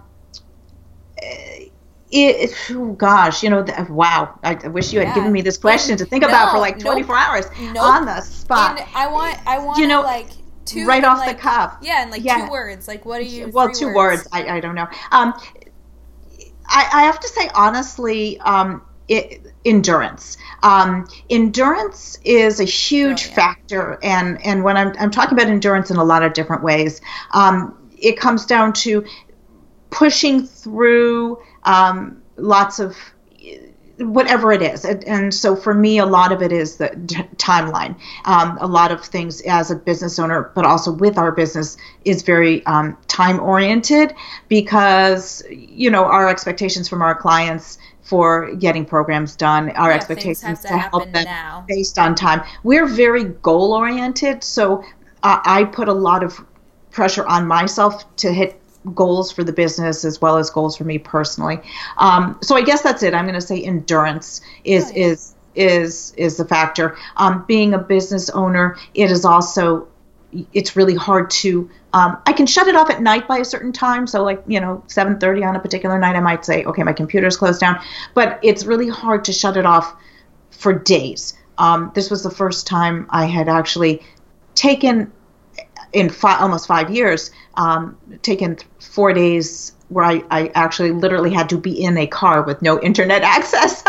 [2.10, 4.38] it, oh gosh, you know, th- wow.
[4.42, 5.14] I, I wish you had Yeah.
[5.14, 7.26] given me this question to think about for like 24 nope.
[7.28, 7.82] hours Nope.
[7.82, 8.78] on the spot.
[8.78, 10.28] and I want I want You know, like
[10.64, 11.76] two right off the cuff.
[11.82, 12.46] Yeah, and like Yeah.
[12.46, 12.86] two words.
[12.86, 13.48] Like, what are you?
[13.48, 14.28] well, two words.
[14.32, 14.86] I, I don't know.
[15.10, 15.34] Um,
[16.68, 20.36] I, I have to say honestly, um, it, endurance.
[20.62, 23.34] Um, endurance is a huge Brilliant.
[23.34, 27.00] factor, and and when I'm I'm talking about endurance in a lot of different ways,
[27.32, 29.04] um, it comes down to
[29.90, 32.96] pushing through um, lots of
[33.98, 34.84] whatever it is.
[34.84, 37.96] And, and, so for me, a lot of it is the t- timeline.
[38.24, 42.22] Um, a lot of things as a business owner, but also with our business, is
[42.22, 44.14] very um, time oriented
[44.48, 50.60] because, you know, our expectations from our clients for getting programs done, our yeah, expectations
[50.60, 51.64] to, to help them now.
[51.66, 52.42] based on time.
[52.62, 54.44] We're very goal oriented.
[54.44, 54.84] So
[55.22, 56.38] uh, I put a lot of
[56.90, 58.60] pressure on myself to hit
[58.94, 61.60] goals for the business as well as goals for me personally.
[61.98, 63.14] Um, so I guess that's it.
[63.14, 66.96] I'm going to say endurance is is is is the factor.
[67.16, 69.88] Um, being a business owner, it is also
[70.52, 71.70] it's really hard to.
[71.92, 74.06] Um, I can shut it off at night by a certain time.
[74.06, 77.36] So like you know 7:30 on a particular night, I might say, okay, my computer's
[77.36, 77.80] closed down.
[78.14, 79.96] But it's really hard to shut it off
[80.50, 81.34] for days.
[81.58, 84.02] Um, this was the first time I had actually
[84.54, 85.10] taken
[85.92, 91.48] in fi- almost five years, um, taken four days where I, I actually literally had
[91.50, 93.84] to be in a car with no internet access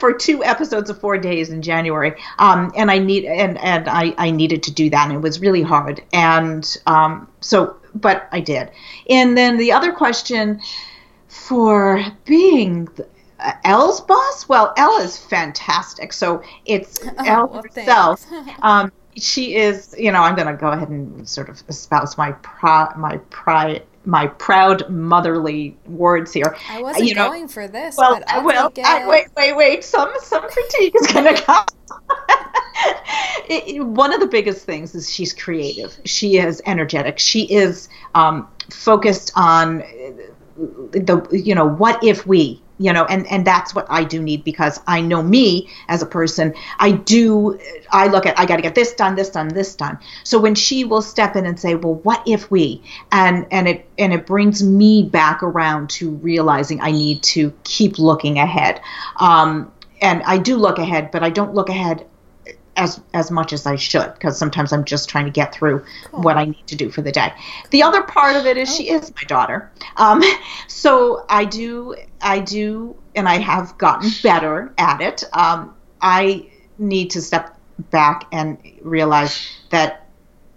[0.00, 2.14] for two episodes of four days in January.
[2.38, 5.40] Um, and I need and and I, I needed to do that, and it was
[5.40, 6.02] really hard.
[6.12, 8.70] And um, so, but I did.
[9.10, 10.60] And then the other question
[11.28, 12.88] for being
[13.40, 16.12] uh, Elle's boss, well, Elle is fantastic.
[16.12, 18.26] So it's oh, Elle well, herself.
[18.62, 22.32] um, she is, you know, I'm going to go ahead and sort of espouse my
[22.32, 26.56] pro- my pride my proud motherly words here.
[26.68, 27.96] I uh, wasn't you know, going for this.
[27.96, 29.84] Well, but well, uh, I, wait, wait, wait.
[29.84, 31.66] Some some critique is going to come.
[33.48, 35.98] it, one of the biggest things is she's creative.
[36.04, 37.18] She is energetic.
[37.18, 39.86] She is um, focused on uh,
[40.56, 44.42] the you know what if we you know and and that's what i do need
[44.44, 46.54] because i know me as a person.
[46.78, 47.58] I do
[47.92, 49.98] i look at i got to get this done this done this done.
[50.24, 52.82] So when she will step in and say well what if we?
[53.12, 57.98] And and it and it brings me back around to realizing i need to keep
[57.98, 58.80] looking ahead.
[59.20, 59.70] Um
[60.00, 62.06] and i do look ahead but i don't look ahead
[62.76, 66.22] as as much as I should because sometimes I'm just trying to get through cool.
[66.22, 67.32] what I need to do for the day.
[67.70, 68.74] The other part of it is oh.
[68.74, 70.22] she is my daughter, um,
[70.68, 75.24] so I do I do and I have gotten better at it.
[75.32, 76.48] Um, I
[76.78, 77.58] need to step
[77.90, 80.06] back and realize that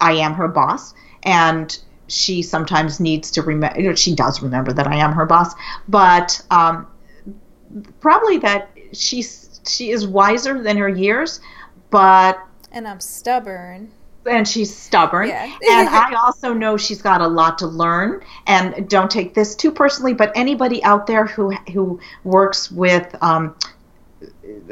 [0.00, 4.96] I am her boss and she sometimes needs to remember she does remember that I
[4.96, 5.54] am her boss
[5.88, 6.86] but um,
[8.00, 11.40] probably that she's she is wiser than her years
[11.90, 12.38] but
[12.72, 13.90] and I'm stubborn.
[14.26, 15.28] And she's stubborn.
[15.28, 15.44] Yeah.
[15.70, 18.22] and I also know she's got a lot to learn.
[18.46, 23.54] And don't take this too personally, but anybody out there who who works with um,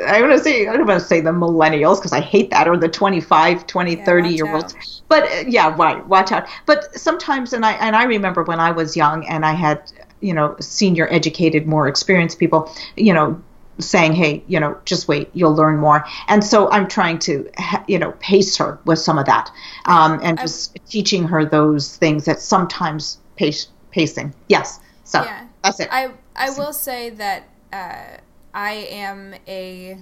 [0.07, 2.69] I want to say I don't want to say the millennials because I hate that
[2.69, 5.03] or the 25, 20, yeah, 30 year olds.
[5.09, 6.47] But uh, yeah, right, watch out.
[6.67, 9.91] But sometimes and I and I remember when I was young and I had
[10.21, 13.41] you know senior educated more experienced people you know
[13.79, 16.05] saying, hey, you know, just wait, you'll learn more.
[16.29, 17.49] And so I'm trying to,
[17.89, 19.51] you know, pace her with some of that
[19.85, 24.35] um, and just i teaching her those things that sometimes pace, pacing.
[24.49, 24.81] Yes.
[25.05, 25.47] So yeah.
[25.63, 25.89] that's it.
[25.91, 28.19] I, I will say that uh,
[28.55, 29.99] I am a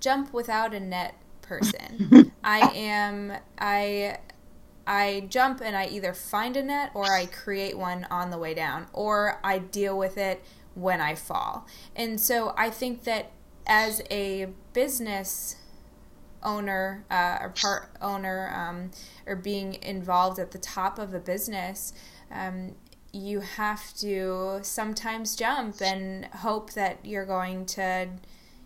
[0.00, 2.32] jump without a net person.
[2.44, 4.18] I am, I,
[4.86, 8.52] I jump and I either find a net or I create one on the way
[8.52, 10.42] down or I deal with it
[10.74, 11.66] when I fall.
[11.94, 13.30] And so I think that
[13.66, 15.56] as a business
[16.42, 18.90] owner uh, or part owner um,
[19.26, 21.92] or being involved at the top of a business,
[22.30, 22.74] um,
[23.12, 28.08] you have to sometimes jump and hope that you're going to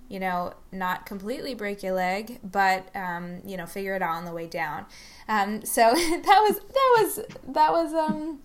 [0.09, 4.25] you know, not completely break your leg, but um, you know, figure it out on
[4.25, 4.87] the way down.
[5.29, 8.41] Um, so that was that was that was um,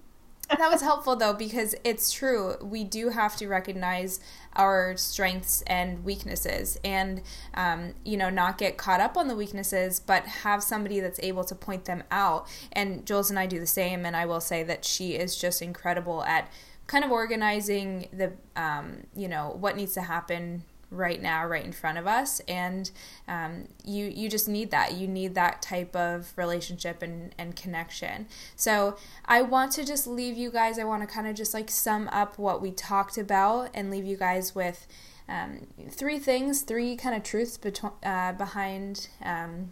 [0.57, 2.55] that was helpful though because it's true.
[2.61, 4.19] We do have to recognize
[4.55, 7.21] our strengths and weaknesses, and
[7.53, 11.43] um, you know, not get caught up on the weaknesses, but have somebody that's able
[11.45, 12.47] to point them out.
[12.71, 14.05] And Jules and I do the same.
[14.05, 16.51] And I will say that she is just incredible at
[16.87, 21.71] kind of organizing the um, you know what needs to happen right now, right in
[21.71, 22.41] front of us.
[22.41, 22.91] And
[23.27, 24.93] um, you you just need that.
[24.93, 28.27] You need that type of relationship and, and connection.
[28.55, 30.77] So I want to just leave you guys.
[30.77, 34.05] I want to kind of just like sum up what we talked about and leave
[34.05, 34.85] you guys with
[35.27, 39.07] um, three things, three kind of truths beto- uh, behind.
[39.23, 39.71] Um,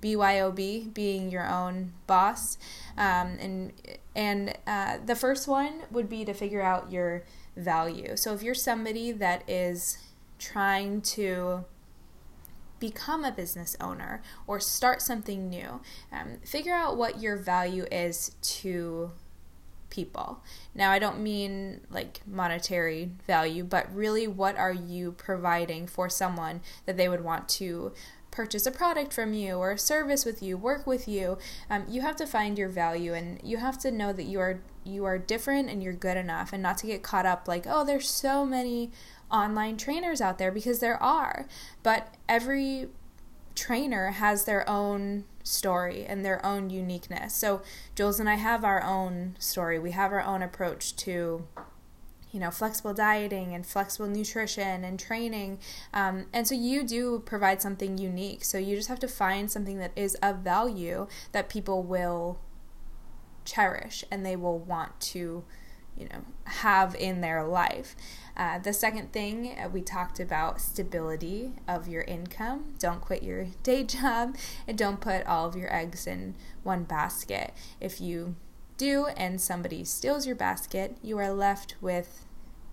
[0.00, 2.58] BYOB, being your own boss,
[2.98, 3.72] um, and
[4.14, 7.24] and uh, the first one would be to figure out your
[7.56, 8.14] value.
[8.14, 9.96] So if you're somebody that is
[10.44, 11.64] trying to
[12.80, 15.80] become a business owner or start something new,
[16.12, 19.10] um, figure out what your value is to
[19.88, 20.42] people.
[20.74, 26.60] Now, I don't mean like monetary value, but really what are you providing for someone
[26.84, 27.92] that they would want to
[28.34, 31.38] purchase a product from you or a service with you, work with you.
[31.70, 34.60] Um, you have to find your value and you have to know that you are
[34.84, 37.86] you are different and you're good enough and not to get caught up like, oh,
[37.86, 38.90] there's so many
[39.30, 41.46] online trainers out there because there are.
[41.82, 42.88] But every
[43.54, 47.34] trainer has their own story and their own uniqueness.
[47.34, 47.62] So
[47.94, 49.78] Jules and I have our own story.
[49.78, 51.46] We have our own approach to
[52.34, 55.56] you know flexible dieting and flexible nutrition and training
[55.92, 59.78] um, and so you do provide something unique so you just have to find something
[59.78, 62.40] that is of value that people will
[63.44, 65.44] cherish and they will want to
[65.96, 67.94] you know have in their life
[68.36, 73.46] uh, the second thing uh, we talked about stability of your income don't quit your
[73.62, 78.34] day job and don't put all of your eggs in one basket if you
[78.76, 82.24] do and somebody steals your basket you are left with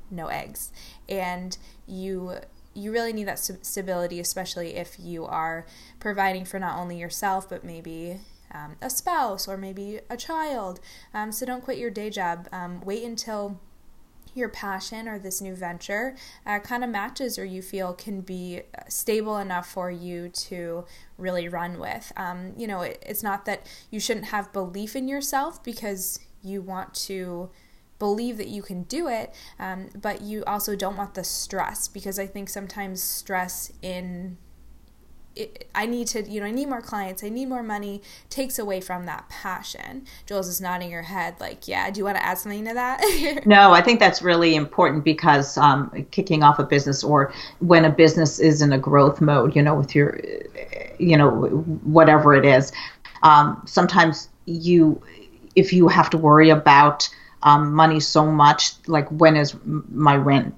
[0.09, 0.71] no eggs
[1.07, 1.57] and
[1.87, 2.35] you
[2.73, 5.65] you really need that stability especially if you are
[5.99, 8.19] providing for not only yourself but maybe
[8.53, 10.79] um, a spouse or maybe a child.
[11.13, 12.47] Um, so don't quit your day job.
[12.51, 13.59] Um, wait until
[14.33, 16.15] your passion or this new venture
[16.45, 20.85] uh, kind of matches or you feel can be stable enough for you to
[21.17, 22.11] really run with.
[22.15, 26.61] Um, you know, it, it's not that you shouldn't have belief in yourself because you
[26.61, 27.49] want to
[27.99, 32.17] believe that you can do it, um, but you also don't want the stress because
[32.17, 34.37] I think sometimes stress in
[35.73, 38.81] I need to, you know, I need more clients, I need more money, takes away
[38.81, 40.05] from that passion.
[40.25, 43.41] Jules is nodding her head, like, yeah, do you want to add something to that?
[43.45, 47.89] no, I think that's really important because um, kicking off a business or when a
[47.89, 50.19] business is in a growth mode, you know, with your,
[50.99, 51.29] you know,
[51.83, 52.73] whatever it is,
[53.23, 55.01] um, sometimes you,
[55.55, 57.09] if you have to worry about
[57.43, 60.53] um, money so much, like when is my rent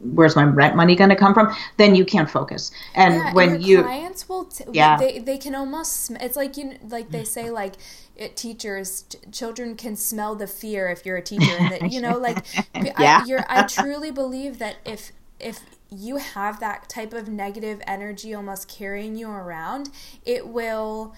[0.00, 1.54] where's my rent money going to come from?
[1.76, 2.70] Then you can't focus.
[2.94, 4.96] And yeah, when and you clients will t- yeah.
[4.96, 7.74] they, they can almost it's like you like they say like
[8.16, 12.00] it, teachers t- children can smell the fear if you're a teacher and that you
[12.00, 12.44] know like
[12.74, 13.22] yeah.
[13.22, 15.60] I, you're, I truly believe that if if
[15.90, 19.90] you have that type of negative energy almost carrying you around
[20.24, 21.14] it will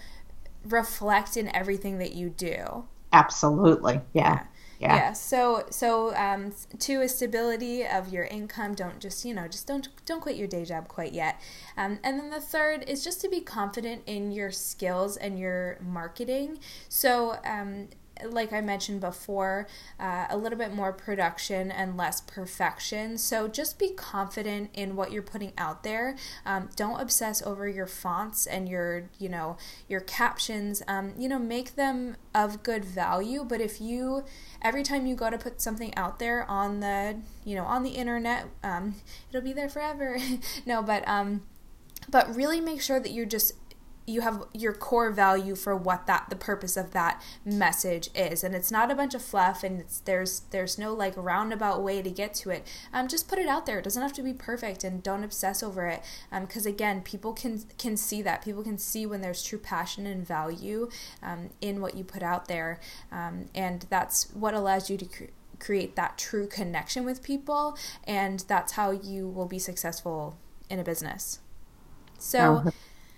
[0.65, 2.85] reflect in everything that you do.
[3.13, 4.01] Absolutely.
[4.13, 4.33] Yeah.
[4.33, 4.43] yeah
[4.79, 4.95] yeah.
[4.95, 5.13] yeah.
[5.13, 8.75] So so um, two is stability of your income.
[8.75, 11.39] Don't just you know just don't don't quit your day job quite yet.
[11.77, 15.79] Um, and then the third is just to be confident in your skills and your
[15.81, 16.59] marketing.
[16.89, 17.89] So um,
[18.25, 19.67] like I mentioned before,
[19.99, 23.17] uh, a little bit more production and less perfection.
[23.17, 26.15] So just be confident in what you're putting out there.
[26.45, 29.57] Um, don't obsess over your fonts and your, you know,
[29.87, 30.81] your captions.
[30.87, 33.43] Um, you know, make them of good value.
[33.43, 34.23] But if you
[34.61, 37.91] every time you go to put something out there on the, you know, on the
[37.91, 38.95] internet, um,
[39.29, 40.17] it'll be there forever.
[40.65, 41.43] no, but um,
[42.09, 43.53] but really make sure that you're just
[44.07, 48.41] you have your core value for what that the purpose of that message is.
[48.41, 52.09] And it's not a bunch of fluff and there's there's no like roundabout way to
[52.09, 52.65] get to it.
[52.93, 53.79] Um, just put it out there.
[53.79, 56.01] It doesn't have to be perfect and don't obsess over it.
[56.31, 58.43] Because um, again people can can see that.
[58.43, 60.89] People can see when there's true passion and value
[61.21, 62.79] um, in what you put out there.
[63.11, 65.23] Um, and that's what allows you to cre-
[65.59, 67.77] create that true connection with people.
[68.05, 70.37] And that's how you will be successful
[70.69, 71.39] in a business.
[72.17, 72.71] So oh,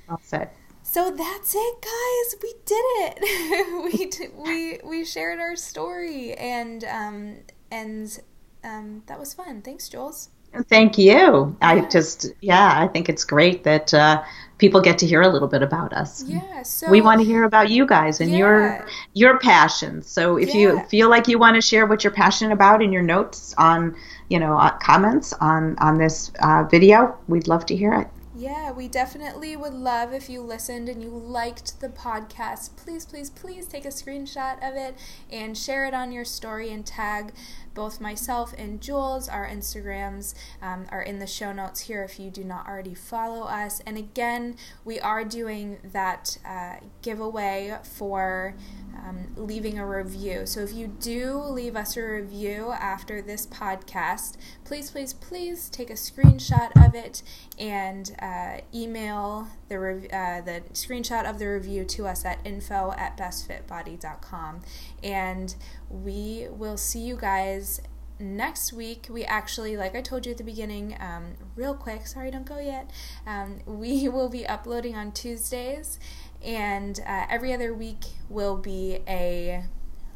[0.07, 0.49] well said
[0.91, 2.35] so that's it, guys.
[2.41, 4.33] We did it.
[4.43, 7.35] we we we shared our story, and um
[7.69, 8.19] and
[8.63, 9.61] um that was fun.
[9.61, 10.29] Thanks, Jules.
[10.67, 11.55] Thank you.
[11.61, 14.23] I just yeah, I think it's great that uh,
[14.57, 16.23] people get to hear a little bit about us.
[16.23, 16.63] Yeah.
[16.63, 18.37] So we want to hear about you guys and yeah.
[18.37, 20.07] your your passions.
[20.07, 20.61] So if yeah.
[20.61, 23.95] you feel like you want to share what you're passionate about in your notes on
[24.29, 28.07] you know uh, comments on on this uh, video, we'd love to hear it.
[28.39, 32.77] Yeah, we definitely would love if you listened and you liked the podcast.
[32.77, 34.95] Please, please, please take a screenshot of it
[35.29, 37.33] and share it on your story and tag
[37.73, 39.27] both myself and Jules.
[39.27, 43.43] Our Instagrams um, are in the show notes here if you do not already follow
[43.43, 43.81] us.
[43.85, 48.55] And again, we are doing that uh, giveaway for
[48.95, 50.45] um, leaving a review.
[50.45, 55.89] So if you do leave us a review after this podcast, please, please, please take
[55.89, 57.23] a screenshot of it
[57.57, 62.93] and uh, email the, rev- uh, the screenshot of the review to us at info
[62.97, 64.61] at bestfitbody.com.
[65.03, 65.55] And
[65.89, 67.81] we will see you guys
[68.21, 72.29] next week we actually like i told you at the beginning um, real quick sorry
[72.29, 72.91] don't go yet
[73.25, 75.97] um, we will be uploading on tuesdays
[76.43, 79.63] and uh, every other week will be a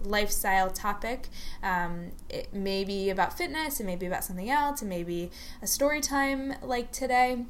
[0.06, 1.30] lifestyle topic.
[1.62, 5.32] Um, it may be about fitness, it may be about something else, it may be
[5.62, 7.46] a story time like today.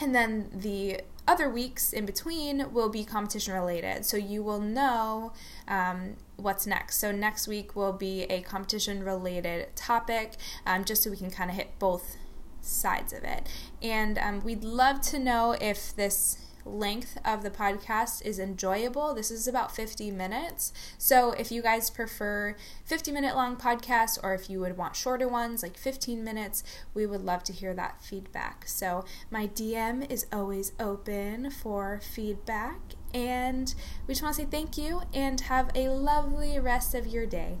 [0.00, 4.04] And then the other weeks in between will be competition related.
[4.04, 5.32] So you will know
[5.66, 6.98] um, what's next.
[6.98, 10.34] So next week will be a competition related topic,
[10.64, 12.16] um, just so we can kind of hit both
[12.60, 13.48] sides of it.
[13.82, 19.14] And um, we'd love to know if this length of the podcast is enjoyable.
[19.14, 20.72] This is about 50 minutes.
[20.98, 25.28] So if you guys prefer 50 minute long podcasts or if you would want shorter
[25.28, 26.64] ones like 15 minutes,
[26.94, 28.66] we would love to hear that feedback.
[28.66, 32.80] So my DM is always open for feedback.
[33.14, 33.74] And
[34.06, 37.58] we just want to say thank you and have a lovely rest of your day.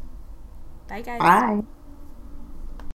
[0.88, 1.20] Bye, guys.
[1.20, 1.62] Bye.